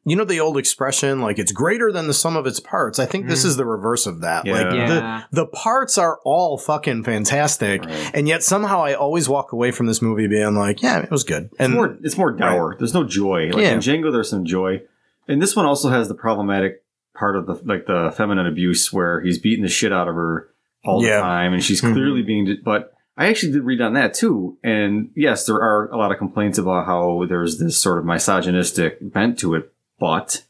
you 0.07 0.17
know 0.17 0.25
the 0.25 0.41
old 0.41 0.59
expression 0.59 1.21
like 1.23 1.39
it's 1.39 1.53
greater 1.53 1.91
than 1.91 2.07
the 2.09 2.15
sum 2.15 2.37
of 2.37 2.47
its 2.47 2.61
parts. 2.61 2.99
I 2.99 3.07
think 3.07 3.27
this 3.27 3.43
Mm. 3.43 3.47
is 3.47 3.57
the 3.57 3.65
reverse 3.65 4.07
of 4.07 4.21
that. 4.21 4.45
Yeah. 4.45 4.53
Like 4.53 4.75
Yeah. 4.75 5.23
the 5.31 5.43
the 5.43 5.47
parts 5.47 5.97
are 5.97 6.19
all 6.25 6.59
fucking 6.59 7.05
fantastic. 7.05 7.85
Right. 7.85 8.11
And 8.13 8.29
yet 8.29 8.43
somehow 8.43 8.83
I 8.83 8.95
always 8.95 9.29
walk 9.29 9.53
away 9.53 9.71
from 9.71 9.87
this 9.87 10.03
movie 10.03 10.27
being 10.27 10.55
like, 10.57 10.83
yeah, 10.83 10.99
it 11.01 11.11
was 11.11 11.25
good. 11.25 11.45
It's 11.45 11.61
And 11.61 11.73
more, 11.73 11.97
it's 12.03 12.19
more 12.19 12.33
dour. 12.33 12.77
There's 12.79 12.93
no 12.95 13.05
joy. 13.05 13.51
Like 13.53 13.63
Yeah. 13.63 13.73
in 13.73 13.79
Django, 13.79 14.13
there's 14.13 14.29
some 14.29 14.45
joy, 14.45 14.83
and 15.29 15.41
this 15.41 15.57
one 15.57 15.65
also 15.65 15.89
has 15.89 16.09
the 16.09 16.15
problematic 16.15 16.83
part 17.17 17.37
of 17.37 17.47
the 17.47 17.55
like 17.65 17.87
the 17.87 18.13
feminine 18.17 18.47
abuse 18.47 18.93
where 18.93 19.21
he's 19.23 19.39
beating 19.39 19.63
the 19.63 19.71
shit 19.71 19.93
out 19.93 20.09
of 20.09 20.17
her 20.17 20.49
all 20.85 21.03
Yeah. 21.03 21.17
the 21.17 21.23
time, 21.23 21.53
and 21.55 21.63
she's 21.63 21.81
Mhm. 21.81 21.93
clearly 21.95 22.23
being. 22.23 22.59
But 22.65 22.93
I 23.17 23.27
actually 23.29 23.53
did 23.53 23.63
read 23.63 23.81
on 23.81 23.93
that 23.95 24.15
too, 24.15 24.59
and 24.65 25.11
yes, 25.15 25.47
there 25.47 25.57
are 25.57 25.89
a 25.91 25.97
lot 25.97 26.11
of 26.11 26.19
complaints 26.19 26.59
about 26.59 26.87
how 26.87 27.25
there's 27.29 27.59
this 27.59 27.79
sort 27.79 27.99
of 27.99 28.05
misogynistic 28.05 28.99
bent 29.13 29.39
to 29.39 29.55
it, 29.55 29.73
but 30.01 30.45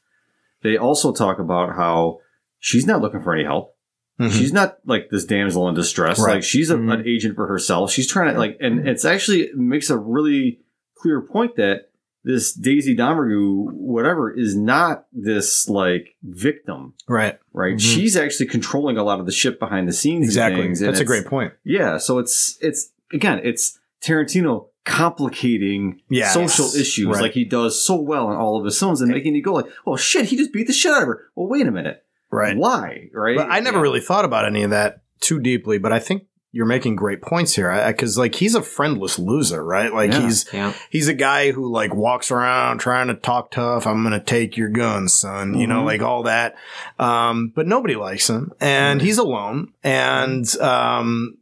they 0.62 0.76
also 0.78 1.12
talk 1.12 1.38
about 1.38 1.76
how 1.76 2.20
she's 2.58 2.86
not 2.86 3.02
looking 3.02 3.22
for 3.22 3.34
any 3.34 3.44
help. 3.44 3.76
Mhm. 4.18 4.30
She's 4.30 4.52
not 4.52 4.78
like 4.86 5.10
this 5.10 5.24
damsel 5.26 5.68
in 5.68 5.74
distress. 5.74 6.18
Right. 6.18 6.34
Like 6.36 6.42
she's 6.42 6.70
a, 6.70 6.76
Mhm. 6.76 6.94
an 7.00 7.06
agent 7.06 7.34
for 7.34 7.46
herself. 7.46 7.90
She's 7.90 8.10
trying 8.10 8.32
to 8.32 8.38
like, 8.38 8.56
and 8.60 8.88
it's 8.88 9.04
actually 9.04 9.50
makes 9.54 9.90
a 9.90 9.98
really 9.98 10.60
clear 10.96 11.20
point 11.20 11.56
that 11.56 11.90
this 12.24 12.52
Daisy 12.54 12.96
Domergue, 12.96 13.72
whatever, 13.72 14.32
is 14.32 14.56
not 14.56 15.06
this 15.12 15.68
like 15.68 16.16
victim, 16.22 16.94
right. 17.06 17.38
right? 17.52 17.74
Mhm. 17.76 17.80
She's 17.80 18.16
actually 18.16 18.46
controlling 18.46 18.96
a 18.96 19.04
lot 19.04 19.20
of 19.20 19.26
the 19.26 19.32
shit 19.32 19.60
behind 19.60 19.86
the 19.86 19.92
scenes. 19.92 20.24
Exactly. 20.24 20.62
things, 20.62 20.80
That's 20.80 21.00
a 21.00 21.04
great 21.04 21.26
point. 21.26 21.52
Yeah. 21.64 21.98
So 21.98 22.18
it's 22.18 22.56
it's 22.60 22.90
again, 23.12 23.40
it's 23.44 23.78
Tarantino 24.02 24.68
complicating 24.84 26.00
Yes. 26.10 26.34
social 26.34 26.66
issues 26.74 27.06
Right. 27.06 27.22
like 27.22 27.32
he 27.32 27.44
does 27.44 27.82
so 27.84 28.00
well 28.00 28.30
in 28.30 28.36
all 28.36 28.58
of 28.58 28.64
his 28.64 28.78
films 28.78 29.00
and 29.00 29.10
making 29.10 29.34
you 29.34 29.42
go 29.42 29.52
like, 29.54 29.66
oh 29.86 29.96
shit, 29.96 30.26
he 30.26 30.36
just 30.36 30.52
beat 30.52 30.66
the 30.66 30.72
shit 30.72 30.92
out 30.92 31.02
of 31.02 31.08
her. 31.08 31.28
Well, 31.34 31.48
wait 31.48 31.66
a 31.66 31.70
minute. 31.70 32.02
Right. 32.30 32.56
Why? 32.56 33.08
Right. 33.12 33.36
But 33.36 33.50
I 33.50 33.60
never 33.60 33.78
Yeah. 33.78 33.82
really 33.82 34.00
thought 34.00 34.24
about 34.24 34.44
any 34.46 34.62
of 34.62 34.70
that 34.70 35.02
too 35.20 35.38
deeply, 35.40 35.78
but 35.78 35.92
I 35.92 35.98
think 36.00 36.24
you're 36.54 36.66
making 36.66 36.94
great 36.94 37.20
points 37.20 37.54
here 37.56 37.84
because 37.88 38.16
like 38.16 38.36
he's 38.36 38.54
a 38.54 38.62
friendless 38.62 39.18
loser, 39.18 39.64
right? 39.64 39.92
Like 39.92 40.12
Yeah. 40.12 40.20
he's 40.20 40.46
Yeah. 40.52 40.72
he's 40.88 41.08
a 41.08 41.14
guy 41.14 41.50
who 41.50 41.68
like 41.70 41.92
walks 41.94 42.30
around 42.30 42.78
trying 42.78 43.08
to 43.08 43.14
talk 43.14 43.50
tough. 43.50 43.86
I'm 43.88 44.04
gonna 44.04 44.22
take 44.22 44.56
your 44.56 44.68
gun, 44.68 45.08
son. 45.08 45.54
You 45.54 45.66
know, 45.66 45.82
Mhm. 45.82 45.86
like 45.86 46.02
all 46.02 46.22
that. 46.22 46.54
Um, 46.98 47.52
but 47.54 47.66
nobody 47.66 47.96
likes 47.96 48.30
him, 48.30 48.52
and 48.60 49.00
Right. 49.00 49.06
he's 49.06 49.18
alone. 49.18 49.72
And 49.82 50.46
um, 50.60 51.34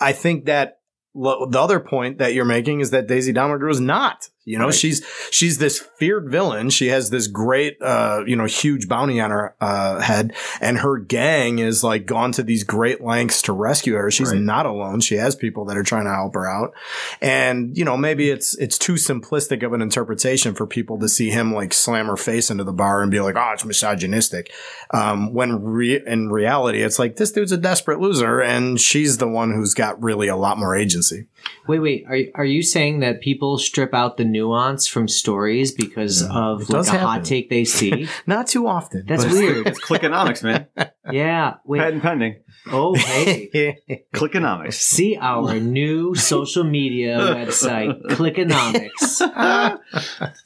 I 0.00 0.12
think 0.12 0.44
that 0.44 0.78
lo- 1.14 1.46
the 1.50 1.60
other 1.60 1.80
point 1.80 2.18
that 2.18 2.32
you're 2.34 2.44
making 2.44 2.80
is 2.80 2.90
that 2.90 3.08
Daisy 3.08 3.32
Domergue 3.32 3.70
is 3.70 3.80
not. 3.80 4.28
You 4.46 4.58
know, 4.58 4.66
Right. 4.66 4.74
she's 4.74 5.02
she's 5.30 5.58
this 5.58 5.78
feared 5.98 6.30
villain. 6.30 6.68
She 6.70 6.88
has 6.88 7.08
this 7.10 7.26
great, 7.28 7.76
uh, 7.80 8.24
you 8.26 8.36
know, 8.36 8.44
huge 8.44 8.88
bounty 8.88 9.18
on 9.20 9.30
her 9.30 9.54
uh, 9.60 10.00
head, 10.00 10.34
and 10.60 10.78
her 10.78 10.98
gang 10.98 11.58
is 11.60 11.82
like 11.82 12.04
gone 12.06 12.32
to 12.32 12.42
these 12.42 12.62
great 12.62 13.00
lengths 13.02 13.40
to 13.42 13.52
rescue 13.52 13.94
her. 13.94 14.10
She's 14.10 14.32
Right. 14.32 14.40
not 14.40 14.66
alone. 14.66 15.00
She 15.00 15.14
has 15.16 15.34
people 15.34 15.64
that 15.66 15.76
are 15.78 15.82
trying 15.82 16.04
to 16.04 16.12
help 16.14 16.34
her 16.34 16.46
out, 16.48 16.74
and 17.22 17.76
you 17.76 17.84
know, 17.84 17.96
maybe 17.96 18.30
it's 18.30 18.54
it's 18.58 18.78
too 18.78 18.94
simplistic 18.94 19.62
of 19.64 19.72
an 19.72 19.80
interpretation 19.82 20.54
for 20.54 20.66
people 20.66 20.98
to 20.98 21.08
see 21.08 21.30
him 21.30 21.54
like 21.54 21.72
slam 21.72 22.06
her 22.06 22.16
face 22.16 22.50
into 22.50 22.64
the 22.64 22.72
bar 22.72 23.02
and 23.02 23.10
be 23.10 23.20
like, 23.20 23.36
"Oh, 23.36 23.50
it's 23.54 23.64
misogynistic," 23.64 24.52
um, 24.92 25.32
when 25.32 25.62
re- 25.62 26.02
in 26.06 26.30
reality, 26.30 26.82
it's 26.82 26.98
like 26.98 27.16
this 27.16 27.32
dude's 27.32 27.52
a 27.52 27.56
desperate 27.56 28.00
loser, 28.00 28.40
and 28.40 28.78
she's 28.80 29.18
the 29.18 29.28
one 29.28 29.52
who's 29.54 29.74
got 29.74 30.02
really 30.02 30.28
a 30.28 30.36
lot 30.36 30.58
more 30.58 30.76
agency. 30.76 31.26
Wait, 31.66 31.78
wait. 31.78 32.04
Are 32.08 32.18
are 32.40 32.44
you 32.44 32.62
saying 32.62 33.00
that 33.00 33.20
people 33.20 33.58
strip 33.58 33.94
out 33.94 34.16
the 34.16 34.24
nuance 34.34 34.86
from 34.86 35.08
stories 35.08 35.72
because 35.72 36.22
of 36.22 36.62
It 36.62 36.68
like 36.68 36.78
does 36.78 36.88
a 36.88 36.98
hot 36.98 37.24
take 37.24 37.48
they 37.48 37.64
see? 37.64 38.08
Not 38.26 38.48
too 38.48 38.66
often. 38.66 39.04
That's 39.06 39.24
weird. 39.24 39.66
It's 39.68 39.80
clickonomics, 39.80 40.42
man. 40.42 40.66
yeah. 41.10 41.54
Wait. 41.64 41.78
Patent 41.78 42.02
pending. 42.02 42.36
Oh, 42.66 42.94
hey. 42.98 43.78
Clickonomics. 44.12 44.74
See 44.74 45.16
our 45.20 45.58
new 45.60 46.14
social 46.14 46.64
media 46.64 47.18
website, 47.18 48.02
Clickonomics. 48.06 49.20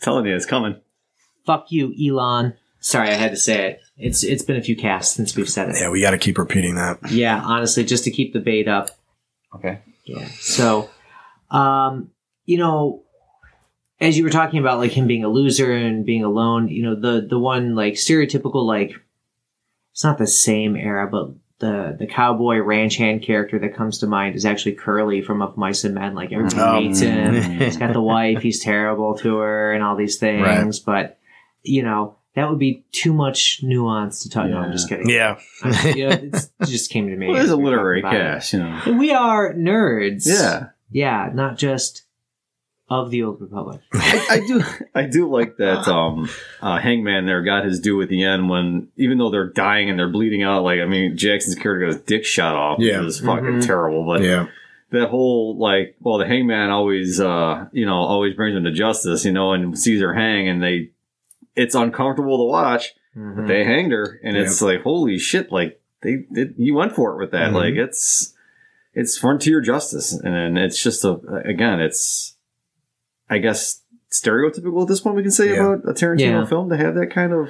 Telling 0.01 0.27
you, 0.27 0.37
it's 0.37 0.47
coming. 0.47 0.81
Fuck 1.47 1.73
you, 1.73 1.95
Elon. 1.99 2.55
Sorry, 2.81 3.09
I 3.09 3.15
had 3.15 3.31
to 3.33 3.37
say 3.37 3.71
it. 3.71 3.81
It's 3.97 4.23
it's 4.23 4.43
been 4.43 4.57
a 4.57 4.63
few 4.63 4.77
casts 4.77 5.17
since 5.17 5.35
we've 5.35 5.49
said 5.49 5.71
it. 5.71 5.77
yeah, 5.81 5.91
we 5.91 6.01
got 6.01 6.13
to 6.13 6.19
keep 6.19 6.39
repeating 6.39 6.77
that. 6.77 7.11
Yeah, 7.11 7.41
honestly, 7.43 7.85
just 7.85 8.05
to 8.05 8.11
keep 8.11 8.33
the 8.33 8.41
bait 8.41 8.69
up. 8.69 8.91
Okay. 9.55 9.81
Yeah. 10.05 10.29
So, 10.39 10.89
um, 11.51 12.11
you 12.45 12.59
know, 12.59 13.03
as 14.01 14.17
you 14.17 14.25
were 14.25 14.31
talking 14.31 14.61
about 14.61 14.79
like 14.79 14.93
him 14.93 15.07
being 15.07 15.25
a 15.25 15.29
loser 15.29 15.73
and 15.73 16.07
being 16.07 16.25
alone, 16.25 16.69
you 16.69 16.83
know, 16.83 16.95
the 16.95 17.27
the 17.27 17.39
one 17.39 17.75
like 17.75 17.95
stereotypical 17.95 18.65
like 18.65 18.95
it's 19.93 20.05
not 20.05 20.19
the 20.19 20.27
same 20.27 20.77
era, 20.77 21.09
but 21.09 21.31
the 21.59 21.97
the 21.99 22.07
cowboy 22.07 22.59
ranch 22.59 22.97
hand 22.97 23.23
character 23.23 23.59
that 23.59 23.75
comes 23.75 23.99
to 23.99 24.07
mind 24.07 24.37
is 24.37 24.45
actually 24.45 24.73
Curly 24.73 25.23
from 25.23 25.43
Of 25.43 25.57
Mice 25.57 25.85
and 25.85 25.95
Men. 25.95 26.15
Like 26.15 26.33
everybody 26.33 26.57
mm. 26.57 26.69
Oh. 26.69 26.81
hates 26.81 27.01
him. 27.01 27.35
He's 27.59 27.77
got 27.77 27.93
the 27.93 28.01
wife. 28.01 28.41
He's 28.41 28.61
terrible 28.61 29.17
to 29.19 29.39
her, 29.39 29.73
and 29.73 29.83
all 29.83 29.97
these 29.97 30.19
things. 30.19 30.79
But 30.79 31.19
you 31.63 31.83
know 31.83 32.17
that 32.35 32.49
would 32.49 32.59
be 32.59 32.85
too 32.93 33.13
much 33.13 33.61
nuance 33.63 34.23
to 34.23 34.31
talk. 34.31 34.47
No, 34.47 34.59
I'm 34.59 34.71
just 34.71 34.89
kidding. 34.89 35.11
Yeah. 35.11 35.41
you 35.85 36.09
know, 36.09 36.19
it's, 36.23 36.51
it 36.61 36.67
just 36.67 36.91
came 36.91 37.09
to 37.09 37.17
me. 37.17 37.27
Well, 37.27 37.37
there's 37.37 37.51
a 37.51 37.55
as 37.55 37.59
we 37.59 37.65
were 37.65 37.71
literary 37.71 38.03
talking 38.03 38.19
it. 38.19 38.23
cast, 38.23 38.53
you 38.53 38.61
know. 38.61 38.81
And 38.87 38.99
we 38.99 39.11
are 39.11 39.53
nerds. 39.55 40.23
Yeah. 40.25 40.69
Yeah, 40.91 41.31
not 41.35 41.59
just 41.59 42.05
of 42.91 43.11
the 43.11 43.23
Old 43.23 43.41
Republic. 43.41 43.81
I, 43.93 44.27
I 44.31 44.41
do 44.47 44.63
I 44.95 45.03
do 45.07 45.31
like 45.31 45.57
that 45.59 45.87
um 45.89 46.29
uh, 46.63 46.79
Hangman 46.79 47.27
there 47.27 47.43
got 47.43 47.65
his 47.65 47.81
due 47.81 48.01
at 48.03 48.09
the 48.09 48.25
end 48.25 48.49
when 48.49 48.89
even 48.97 49.19
though 49.19 49.31
they're 49.31 49.51
dying 49.51 49.91
and 49.91 49.99
they're 49.99 50.09
bleeding 50.09 50.43
out, 50.43 50.63
like 50.63 50.81
I 50.81 50.87
mean 50.87 51.17
Jackson's 51.17 51.57
character 51.57 51.87
got 51.87 51.95
his 51.95 52.03
dick 52.03 52.25
shot 52.25 52.55
off, 52.55 52.79
Yeah. 52.81 52.99
which 52.99 53.05
was 53.07 53.21
fucking 53.21 53.45
Mhm. 53.45 53.67
terrible. 53.67 54.07
But 54.07 54.23
Yeah. 54.23 54.47
that 54.91 55.11
whole 55.11 55.59
like 55.59 55.97
well 56.01 56.17
the 56.19 56.27
hangman 56.27 56.71
always 56.71 57.21
uh 57.21 57.67
you 57.73 57.85
know 57.85 57.97
always 57.97 58.35
brings 58.35 58.55
them 58.55 58.65
to 58.65 58.73
justice, 58.73 59.25
you 59.25 59.33
know, 59.33 59.53
and 59.53 59.79
sees 59.79 60.01
her 60.01 60.15
hang 60.15 60.49
and 60.49 60.63
they 60.63 60.91
it's 61.57 61.75
uncomfortable 61.75 62.39
to 62.39 62.45
watch, 62.45 62.95
Mhm. 63.17 63.37
but 63.37 63.47
they 63.49 63.65
hanged 63.65 63.93
her 63.93 64.19
and 64.25 64.37
it's 64.37 64.63
like 64.63 64.83
holy 64.83 65.19
shit, 65.19 65.53
like 65.53 65.81
they, 66.03 66.25
they 66.31 66.47
he 66.57 66.71
went 66.71 66.95
for 66.95 67.13
it 67.13 67.19
with 67.23 67.33
that. 67.33 67.51
Mhm. 67.51 67.55
Like 67.55 67.75
it's 67.75 68.35
it's 68.95 69.19
frontier 69.19 69.61
justice 69.61 70.13
and 70.13 70.57
it's 70.59 70.83
just 70.83 71.05
a 71.05 71.19
again 71.45 71.81
it's 71.81 72.37
I 73.31 73.39
guess 73.39 73.83
stereotypical 74.11 74.83
at 74.83 74.89
this 74.89 75.01
point 75.01 75.17
we 75.17 75.23
can 75.23 75.31
say 75.31 75.51
Yeah. 75.55 75.73
about 75.75 75.89
a 75.89 75.93
Tarantino 75.93 76.21
Yeah. 76.21 76.45
film 76.47 76.71
to 76.71 76.77
have 76.77 76.95
that 76.95 77.11
kind 77.13 77.33
of 77.33 77.49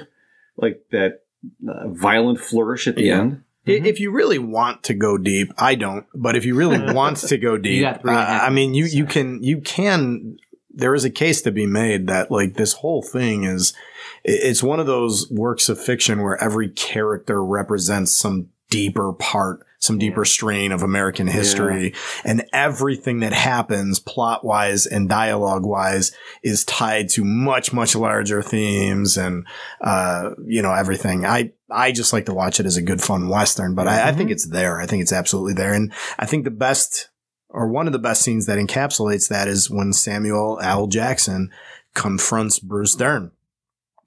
like 0.57 0.81
that 0.91 1.21
uh, 1.67 1.87
violent 1.87 2.39
flourish 2.39 2.87
at 2.87 2.95
the 2.95 3.03
Yeah. 3.03 3.19
end. 3.21 3.43
I- 3.65 3.71
Mhm. 3.71 3.85
If 3.85 3.99
you 3.99 4.11
really 4.11 4.39
want 4.39 4.83
to 4.83 4.93
go 4.93 5.17
deep, 5.17 5.53
I 5.57 5.75
don't. 5.75 6.05
But 6.15 6.35
if 6.35 6.43
you 6.43 6.55
really 6.55 6.79
want 6.93 7.17
to 7.17 7.37
go 7.37 7.57
deep, 7.57 7.83
got 7.83 8.01
three 8.01 8.11
and 8.11 8.19
a 8.19 8.21
uh, 8.21 8.39
I 8.45 8.49
mean, 8.49 8.73
you 8.73 8.85
you 8.85 9.05
can 9.05 9.41
you 9.43 9.59
can. 9.61 10.37
There 10.73 10.95
is 10.95 11.03
a 11.05 11.09
case 11.09 11.41
to 11.43 11.51
be 11.51 11.65
made 11.65 12.07
that 12.07 12.31
like 12.31 12.55
this 12.55 12.73
whole 12.73 13.01
thing 13.01 13.43
is, 13.43 13.73
it's 14.23 14.63
one 14.63 14.79
of 14.79 14.85
those 14.87 15.29
works 15.31 15.69
of 15.69 15.79
fiction 15.79 16.21
where 16.21 16.41
every 16.43 16.69
character 16.69 17.43
represents 17.43 18.13
some 18.15 18.47
deeper 18.69 19.13
part, 19.13 19.65
some 19.79 19.97
deeper 19.97 20.25
strain 20.25 20.71
of 20.71 20.83
American 20.83 21.27
history, 21.27 21.93
and 22.23 22.43
everything 22.53 23.21
that 23.21 23.33
happens 23.33 23.99
plot 23.99 24.43
wise 24.43 24.85
and 24.85 25.09
dialogue 25.09 25.65
wise 25.65 26.11
is 26.43 26.65
tied 26.65 27.09
to 27.09 27.23
much 27.23 27.73
much 27.73 27.95
larger 27.95 28.41
themes 28.41 29.17
and 29.17 29.45
uh, 29.81 30.31
you 30.45 30.61
know 30.61 30.73
everything. 30.73 31.25
I 31.25 31.53
I 31.71 31.91
just 31.91 32.13
like 32.13 32.25
to 32.25 32.33
watch 32.33 32.59
it 32.59 32.65
as 32.65 32.77
a 32.77 32.81
good 32.81 33.01
fun 33.01 33.29
western, 33.29 33.73
but 33.73 33.87
I, 33.87 34.09
I 34.09 34.11
think 34.11 34.31
it's 34.31 34.47
there. 34.47 34.79
I 34.79 34.85
think 34.85 35.01
it's 35.01 35.13
absolutely 35.13 35.53
there, 35.53 35.73
and 35.73 35.93
I 36.17 36.25
think 36.25 36.43
the 36.43 36.51
best 36.51 37.09
or 37.49 37.67
one 37.67 37.87
of 37.87 37.93
the 37.93 37.99
best 37.99 38.21
scenes 38.21 38.45
that 38.45 38.59
encapsulates 38.59 39.27
that 39.29 39.47
is 39.47 39.69
when 39.69 39.91
Samuel 39.91 40.59
L. 40.61 40.87
Jackson 40.87 41.49
confronts 41.95 42.59
Bruce 42.59 42.95
Dern. 42.95 43.31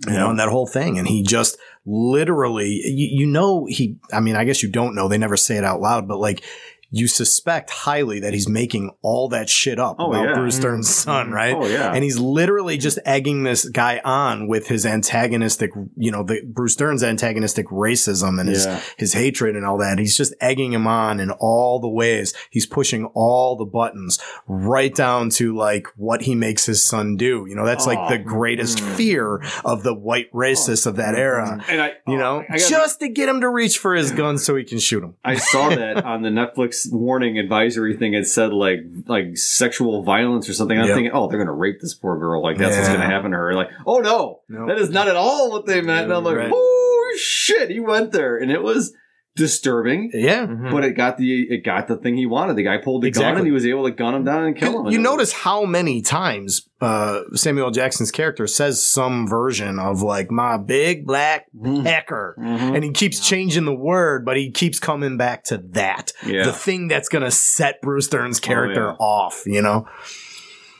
You 0.07 0.14
know, 0.14 0.31
and 0.31 0.38
that 0.40 0.49
whole 0.49 0.66
thing. 0.66 0.99
And 0.99 1.07
he 1.07 1.23
just 1.23 1.57
literally, 1.85 2.81
you, 2.85 3.21
you 3.21 3.27
know, 3.27 3.66
he, 3.66 3.97
I 4.12 4.21
mean, 4.21 4.37
I 4.37 4.45
guess 4.45 4.62
you 4.62 4.71
don't 4.71 4.95
know. 4.95 5.09
They 5.09 5.18
never 5.18 5.37
say 5.37 5.57
it 5.57 5.64
out 5.64 5.81
loud, 5.81 6.07
but 6.07 6.18
like, 6.18 6.45
you 6.94 7.09
suspect 7.09 7.70
highly 7.70 8.20
that 8.20 8.35
he's 8.35 8.48
making 8.48 8.90
all 9.00 9.28
that 9.31 9.48
shit 9.48 9.78
up 9.81 9.96
Oh, 9.98 10.11
about 10.12 10.28
yeah. 10.28 10.35
Bruce 10.35 10.59
Dern's 10.59 10.88
son, 10.94 11.31
right? 11.31 11.55
Oh 11.55 11.66
yeah. 11.66 11.92
And 11.92 12.05
he's 12.05 12.18
literally 12.18 12.76
just 12.76 12.98
egging 13.07 13.44
this 13.44 13.66
guy 13.68 14.00
on 14.05 14.46
with 14.46 14.68
his 14.68 14.85
antagonistic, 14.85 15.70
you 15.96 16.11
know, 16.11 16.22
the 16.22 16.42
Bruce 16.46 16.76
Dern's 16.76 17.02
antagonistic 17.02 17.66
racism 17.68 18.38
and 18.38 18.48
his, 18.48 18.66
Yeah. 18.66 18.81
his 18.98 19.14
hatred 19.14 19.57
and 19.57 19.64
all 19.64 19.78
that. 19.78 19.98
He's 19.98 20.16
just 20.16 20.35
egging 20.40 20.72
him 20.74 20.87
on 20.87 21.18
in 21.18 21.31
all 21.31 21.81
the 21.81 21.88
ways. 21.88 22.35
He's 22.50 22.66
pushing 22.66 23.07
all 23.14 23.57
the 23.57 23.64
buttons 23.64 24.18
right 24.46 24.94
down 24.94 25.31
to 25.31 25.57
like 25.57 25.87
what 25.96 26.22
he 26.22 26.35
makes 26.35 26.66
his 26.66 26.85
son 26.85 27.16
do. 27.16 27.46
You 27.48 27.55
know, 27.57 27.64
that's 27.64 27.87
like 27.87 28.09
the 28.11 28.20
Oh, 28.20 28.24
greatest 28.24 28.78
mm. 28.78 28.94
fear 28.96 29.42
of 29.64 29.83
the 29.83 29.94
white 29.94 30.31
racists 30.33 30.87
of 30.87 30.96
that 30.96 31.14
era. 31.14 31.64
And 31.68 31.81
I, 31.81 31.92
You 32.07 32.18
know, 32.18 32.40
oh, 32.40 32.44
I, 32.50 32.59
gotta- 32.59 32.68
just 32.70 33.00
to 33.00 33.09
get 33.09 33.28
him 33.31 33.40
to 33.40 33.48
reach 33.48 33.78
for 33.78 33.94
his 33.94 34.11
gun 34.12 34.37
so 34.37 34.55
he 34.57 34.64
can 34.64 34.78
shoot 34.78 35.02
him. 35.02 35.14
I 35.24 35.37
saw 35.37 35.70
that 35.70 36.05
on 36.05 36.20
the 36.22 36.28
Netflix 36.28 36.82
warning 36.90 37.38
advisory 37.38 37.97
thing. 37.97 38.14
It 38.14 38.27
said 38.27 38.53
like 38.53 38.81
like 39.07 39.37
sexual 39.37 40.03
violence 40.03 40.49
or 40.49 40.55
something. 40.55 40.79
I'm 40.79 40.87
Yep. 40.87 40.95
thinking, 40.95 41.12
oh, 41.14 41.29
they're 41.29 41.38
gonna 41.38 41.53
rape 41.53 41.81
this 41.81 41.95
poor 41.95 42.18
girl. 42.18 42.42
Like 42.42 42.59
that's 42.59 42.77
what's 42.77 42.88
gonna 42.88 43.05
happen 43.05 43.31
to 43.33 43.37
her. 43.37 43.55
Like, 43.55 43.68
oh 43.87 43.99
no, 43.99 44.40
No. 44.49 44.66
that 44.66 44.79
is 44.79 44.90
not 44.90 45.09
at 45.09 45.16
all 45.16 45.51
what 45.51 45.66
they 45.66 45.81
meant. 45.81 46.05
And 46.05 46.12
I'm 46.12 46.25
like, 46.25 46.37
Right. 46.37 46.51
oh 46.53 47.12
shit, 47.18 47.71
he 47.71 47.81
went 47.81 48.12
there, 48.12 48.37
and 48.37 48.51
it 48.51 48.62
was 48.62 48.95
disturbing. 49.35 50.11
Yeah. 50.12 50.47
Mhm. 50.47 50.71
But 50.71 50.85
it 50.85 50.92
got 50.97 51.16
the 51.16 51.42
it 51.42 51.64
got 51.64 51.88
the 51.88 51.97
thing 51.97 52.16
he 52.16 52.27
wanted. 52.27 52.57
The 52.57 52.62
guy 52.64 52.77
pulled 52.79 53.03
the 53.03 53.11
gun 53.11 53.37
and 53.37 53.47
he 53.47 53.53
was 53.53 53.64
able 53.64 53.85
to 53.85 53.90
gun 53.90 54.14
him 54.14 54.25
down 54.25 54.45
and 54.45 54.57
kill 54.57 54.81
him. 54.81 54.87
You 54.92 54.99
And 54.99 55.07
it 55.07 55.11
notice 55.11 55.33
how 55.33 55.64
many 55.64 56.03
times 56.03 56.68
uh, 56.81 57.21
Samuel 57.35 57.71
Jackson's 57.71 58.11
character 58.11 58.47
says 58.47 58.83
some 58.83 59.27
version 59.29 59.79
of 59.79 60.03
like 60.03 60.31
my 60.31 60.59
big 60.59 61.07
black 61.07 61.47
was- 61.55 61.83
pecker. 61.83 62.37
Mhm. 62.38 62.75
And 62.75 62.85
he 62.85 62.90
keeps 62.90 63.27
changing 63.27 63.64
the 63.64 63.75
word, 63.75 64.25
but 64.25 64.37
he 64.37 64.51
keeps 64.51 64.79
coming 64.79 65.16
back 65.16 65.45
to 65.45 65.59
that. 65.71 66.12
Yeah. 66.27 66.45
The 66.45 66.53
thing 66.53 66.88
that's 66.88 67.09
going 67.09 67.25
to 67.25 67.31
set 67.31 67.81
Bruce 67.81 68.09
Dern's 68.09 68.40
character 68.40 68.88
yeah. 68.88 68.97
off, 69.05 69.45
you 69.47 69.62
know? 69.62 69.87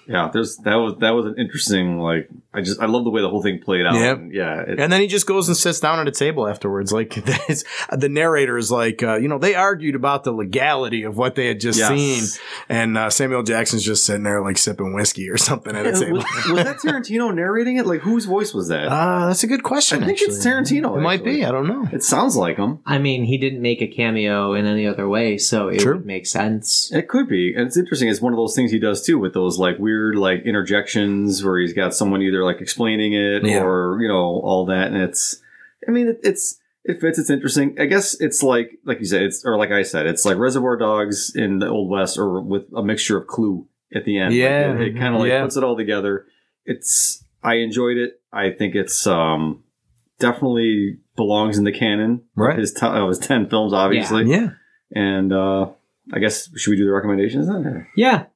yeah, 0.09 0.29
there's 0.33 0.57
that 0.65 0.75
was 0.75 0.95
that 0.99 1.11
was 1.11 1.27
an 1.27 1.37
interesting 1.39 1.99
like 1.99 2.29
I 2.55 2.61
just 2.61 2.81
I 2.81 2.87
love 2.87 3.05
the 3.05 3.11
way 3.11 3.23
the 3.23 3.29
whole 3.31 3.43
thing 3.43 3.61
played 3.61 3.87
out. 3.87 3.95
Yep. 3.95 4.19
And 4.19 4.33
yeah, 4.33 4.61
it, 4.61 4.79
And 4.79 4.93
then 4.93 5.01
he 5.01 5.07
just 5.07 5.27
goes 5.27 5.49
and 5.49 5.57
sits 5.57 5.81
down 5.81 5.99
at 6.01 6.07
a 6.09 6.11
table 6.11 6.47
afterwards. 6.49 6.93
Like 6.93 7.15
the 7.91 8.09
narrator 8.11 8.57
is 8.59 8.71
like, 8.71 9.03
uh, 9.03 9.17
you 9.17 9.29
know, 9.29 9.39
they 9.39 9.55
argued 9.55 9.95
about 9.95 10.25
the 10.25 10.33
legality 10.33 11.03
of 11.05 11.17
what 11.17 11.35
they 11.35 11.47
had 11.47 11.61
just 11.61 11.79
Yes. 11.79 11.89
seen, 11.89 12.41
and 12.69 12.99
uh, 12.99 13.09
Samuel 13.11 13.43
Jackson's 13.43 13.83
just 13.85 14.05
sitting 14.05 14.23
there 14.25 14.43
like 14.43 14.59
sipping 14.59 14.93
whiskey 14.95 15.31
or 15.31 15.37
something 15.39 15.75
at 15.75 15.87
a 15.87 15.91
was, 15.91 16.01
table. 16.01 16.17
was 16.19 16.65
that 16.65 16.77
Tarantino 16.79 17.35
narrating 17.35 17.77
it? 17.79 17.87
Like 17.87 18.01
whose 18.01 18.25
voice 18.27 18.53
was 18.53 18.69
that? 18.69 18.89
Uh, 19.03 19.27
that's 19.29 19.43
a 19.43 19.47
good 19.47 19.63
question. 19.63 20.03
I 20.03 20.07
think 20.07 20.21
it's. 20.21 20.45
Tarantino, 20.47 20.97
It 20.97 21.01
might 21.01 21.25
be. 21.25 21.45
I 21.45 21.51
don't 21.51 21.67
know. 21.67 21.89
it 21.93 22.03
sounds 22.03 22.37
like 22.37 22.57
him. 22.57 22.81
I 22.87 22.99
mean, 22.99 23.25
he 23.25 23.39
didn't 23.39 23.63
make 23.63 23.81
a 23.81 23.87
cameo 23.87 24.53
in 24.55 24.67
any 24.67 24.87
other 24.87 25.09
way, 25.09 25.39
so 25.39 25.69
it 25.69 25.81
True. 25.81 25.97
would 25.97 26.07
make 26.07 26.27
sense. 26.27 26.91
It 26.93 27.09
could 27.09 27.29
be, 27.29 27.55
and 27.55 27.67
it's 27.67 27.77
interesting. 27.77 28.09
It's 28.09 28.21
one 28.21 28.33
of 28.33 28.37
those 28.37 28.55
things 28.55 28.71
he 28.71 28.79
does 28.79 29.03
too, 29.05 29.19
with 29.19 29.35
those 29.35 29.59
like 29.59 29.79
weird 29.79 30.17
like 30.17 30.43
interjections 30.45 31.45
where 31.45 31.59
he's 31.59 31.73
got 31.73 31.95
someone 31.95 32.23
either 32.23 32.42
like 32.45 32.61
explaining 32.61 33.13
it 33.15 33.45
Yeah. 33.45 33.63
or 33.63 34.01
you 34.01 34.09
know 34.09 34.41
all 34.43 34.67
that, 34.67 34.89
and 34.89 34.97
it's. 34.99 35.41
I 35.87 35.91
mean, 35.91 36.09
it, 36.09 36.21
it's 36.23 36.59
it 36.85 37.01
fits. 37.01 37.19
It's 37.19 37.31
interesting. 37.31 37.77
I 37.81 37.87
guess 37.87 38.21
it's 38.21 38.43
like 38.43 38.79
like 38.85 38.99
you 39.01 39.07
said, 39.07 39.23
it's 39.23 39.45
or 39.45 39.57
like 39.59 39.71
I 39.71 39.83
said, 39.83 40.07
it's 40.07 40.25
like 40.25 40.37
Reservoir 40.37 40.77
Dogs 40.77 41.33
in 41.35 41.59
the 41.59 41.69
Old 41.69 41.91
West, 41.91 42.19
or 42.19 42.41
with 42.41 42.65
a 42.77 42.83
mixture 42.83 43.17
of 43.19 43.27
Clue 43.27 43.67
at 43.95 44.05
the 44.05 44.19
end. 44.19 44.31
Like, 44.35 44.39
Yeah. 44.39 44.73
it, 44.79 44.97
kind 44.97 45.15
of 45.15 45.21
like 45.21 45.31
Yeah. 45.31 45.43
puts 45.43 45.57
it 45.57 45.65
all 45.65 45.77
together. 45.77 46.27
It's. 46.65 47.25
I 47.43 47.55
enjoyed 47.57 47.97
it. 47.97 48.21
I 48.33 48.51
think 48.51 48.77
it's 48.77 49.05
um 49.07 49.65
definitely 50.21 50.99
belongs 51.17 51.59
in 51.59 51.65
the 51.65 51.73
canon. 51.73 52.23
Right. 52.37 52.57
His, 52.59 52.73
t- 52.73 52.87
of 52.87 53.09
his 53.09 53.19
ten 53.19 53.49
films, 53.49 53.73
obviously. 53.73 54.25
Yeah. 54.31 54.51
And 54.95 55.33
uh 55.33 55.71
I 56.13 56.19
guess 56.21 56.49
should 56.57 56.71
we 56.71 56.77
do 56.77 56.85
the 56.87 56.93
recommendations 56.93 57.49
then? 57.49 57.89
Yeah. 57.97 58.27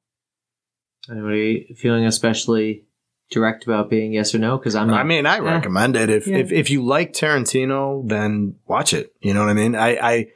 Anybody 1.09 1.73
feeling 1.77 2.05
especially 2.05 2.83
direct 3.29 3.65
about 3.65 3.89
being 3.89 4.13
yes 4.13 4.33
or 4.33 4.39
no? 4.39 4.57
Because 4.57 4.75
I'm 4.75 4.87
not. 4.87 4.99
I 4.99 5.03
mean, 5.03 5.25
I 5.25 5.37
Yeah. 5.37 5.53
recommend 5.55 5.95
it. 5.95 6.09
If, 6.09 6.27
Yeah. 6.27 6.37
if 6.37 6.51
if 6.51 6.69
you 6.69 6.83
like 6.83 7.13
Tarantino, 7.13 8.07
then 8.07 8.55
watch 8.67 8.93
it. 8.93 9.13
You 9.21 9.33
know 9.33 9.41
what 9.41 9.49
I 9.49 9.53
mean? 9.53 9.75
I, 9.75 9.89
I 9.97 10.27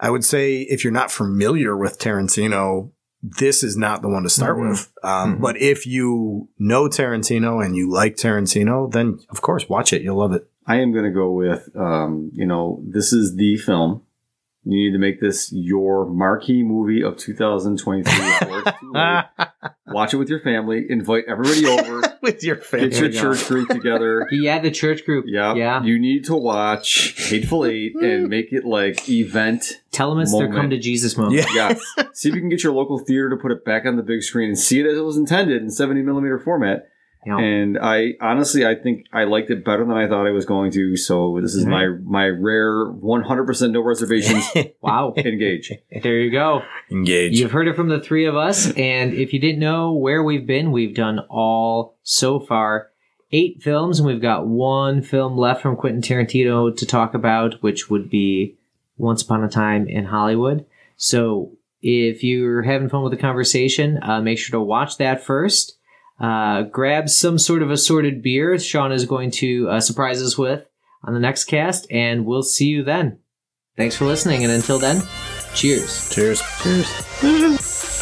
I 0.00 0.10
would 0.10 0.24
say 0.24 0.60
if 0.62 0.82
you're 0.84 0.92
not 0.92 1.10
familiar 1.10 1.76
with 1.76 1.98
Tarantino, 1.98 2.90
this 3.22 3.62
is 3.62 3.76
not 3.76 4.00
the 4.00 4.08
one 4.08 4.22
to 4.22 4.30
start 4.30 4.56
Mhm. 4.56 4.70
with. 4.70 4.92
Um, 5.02 5.36
Mhm. 5.36 5.40
But 5.42 5.60
if 5.60 5.86
you 5.86 6.48
know 6.58 6.88
Tarantino 6.88 7.62
and 7.64 7.76
you 7.76 7.90
like 7.90 8.16
Tarantino, 8.16 8.90
then 8.90 9.18
of 9.28 9.42
course 9.42 9.68
watch 9.68 9.92
it. 9.92 10.00
You'll 10.02 10.18
love 10.18 10.32
it. 10.32 10.46
I 10.66 10.76
am 10.76 10.92
gonna 10.92 11.12
go 11.12 11.30
with 11.32 11.68
um, 11.76 12.30
you 12.34 12.46
know, 12.46 12.82
this 12.86 13.12
is 13.12 13.36
the 13.36 13.56
film. 13.58 14.02
You 14.64 14.76
need 14.76 14.92
to 14.92 14.98
make 14.98 15.20
this 15.20 15.50
your 15.52 16.06
marquee 16.06 16.62
movie 16.62 17.02
of 17.02 17.16
2023 17.16 18.04
before 18.04 18.62
it's 18.66 18.78
too 18.80 18.92
late. 18.92 19.24
Watch 19.86 20.12
it 20.12 20.18
with 20.18 20.28
your 20.28 20.40
family. 20.40 20.84
Invite 20.88 21.24
everybody 21.26 21.66
over. 21.80 22.18
with 22.20 22.44
your 22.44 22.56
family. 22.56 22.90
Get 22.90 23.00
your 23.00 23.08
we 23.08 23.16
church 23.16 23.48
group 23.48 23.68
together. 23.70 24.28
yeah, 24.32 24.58
the 24.58 24.70
church 24.70 25.06
group. 25.06 25.24
Yeah. 25.28 25.54
Yeah. 25.54 25.82
You 25.82 25.98
need 25.98 26.26
to 26.26 26.36
watch 26.36 27.14
Hateful 27.16 27.64
Eight 27.64 27.94
and 27.96 28.28
make 28.28 28.52
it 28.52 28.66
like 28.66 29.08
event 29.08 29.80
Tell 29.92 30.10
them 30.10 30.20
it's 30.20 30.30
their 30.30 30.42
Moment. 30.42 30.60
come 30.60 30.70
to 30.70 30.78
Jesus 30.78 31.16
moment. 31.16 31.36
Yeah. 31.36 31.46
yes. 31.54 31.82
See 32.12 32.28
if 32.28 32.34
you 32.34 32.40
can 32.40 32.50
get 32.50 32.62
your 32.62 32.72
local 32.74 32.98
theater 32.98 33.30
to 33.30 33.36
put 33.36 33.50
it 33.52 33.64
back 33.64 33.86
on 33.86 33.96
the 33.96 34.02
big 34.02 34.22
screen 34.22 34.50
and 34.50 34.58
see 34.58 34.78
it 34.78 34.86
as 34.86 34.96
it 34.98 35.02
was 35.02 35.16
intended 35.16 35.62
in 35.62 35.70
70 35.70 36.02
millimeter 36.02 36.38
format. 36.38 36.88
You 37.24 37.32
know, 37.32 37.38
And 37.38 37.78
I 37.78 38.14
honestly, 38.20 38.64
I 38.64 38.74
think 38.74 39.06
I 39.12 39.24
liked 39.24 39.50
it 39.50 39.62
better 39.62 39.84
than 39.84 39.96
I 39.96 40.08
thought 40.08 40.26
I 40.26 40.30
was 40.30 40.46
going 40.46 40.70
to. 40.72 40.96
So 40.96 41.38
this 41.42 41.54
is 41.54 41.66
my 41.66 41.88
my 41.88 42.26
rare 42.26 42.86
100% 42.86 43.70
no 43.72 43.82
reservations. 43.82 44.44
wow. 44.80 45.12
Engage. 45.16 45.70
There 46.02 46.18
you 46.18 46.30
go. 46.30 46.62
Engage. 46.90 47.38
You've 47.38 47.52
heard 47.52 47.68
it 47.68 47.76
from 47.76 47.88
the 47.88 48.00
three 48.00 48.24
of 48.24 48.36
us. 48.36 48.72
And 48.72 49.12
if 49.12 49.34
you 49.34 49.38
didn't 49.38 49.60
know 49.60 49.92
where 49.92 50.22
we've 50.22 50.46
been, 50.46 50.72
we've 50.72 50.94
done 50.94 51.18
all 51.28 51.98
so 52.02 52.40
far 52.40 52.90
eight 53.32 53.62
films, 53.62 54.00
and 54.00 54.06
we've 54.06 54.22
got 54.22 54.46
one 54.46 55.02
film 55.02 55.36
left 55.36 55.62
from 55.62 55.76
Quentin 55.76 56.02
Tarantino 56.02 56.74
to 56.76 56.86
talk 56.86 57.14
about, 57.14 57.62
which 57.62 57.90
would 57.90 58.10
be 58.10 58.56
Once 58.96 59.22
Upon 59.22 59.44
a 59.44 59.48
Time 59.48 59.86
in 59.88 60.06
Hollywood. 60.06 60.64
So 60.96 61.52
if 61.82 62.24
you're 62.24 62.62
having 62.62 62.88
fun 62.88 63.02
with 63.02 63.12
the 63.12 63.18
conversation, 63.18 64.02
uh, 64.02 64.20
make 64.20 64.38
sure 64.38 64.58
to 64.58 64.64
watch 64.64 64.98
that 64.98 65.24
first. 65.24 65.76
Uh, 66.20 66.62
grab 66.62 67.08
some 67.08 67.38
sort 67.38 67.62
of 67.62 67.70
assorted 67.70 68.22
beer 68.22 68.58
Sean 68.58 68.92
is 68.92 69.06
going 69.06 69.30
to 69.30 69.68
uh, 69.70 69.80
surprise 69.80 70.22
us 70.22 70.36
with 70.36 70.66
on 71.02 71.14
the 71.14 71.20
next 71.20 71.44
cast, 71.44 71.90
and 71.90 72.26
we'll 72.26 72.42
see 72.42 72.66
you 72.66 72.84
then. 72.84 73.18
Thanks 73.76 73.96
for 73.96 74.04
listening, 74.04 74.44
and 74.44 74.52
until 74.52 74.78
then, 74.78 75.02
cheers. 75.54 76.10
Cheers. 76.10 76.42
Cheers. 76.62 77.96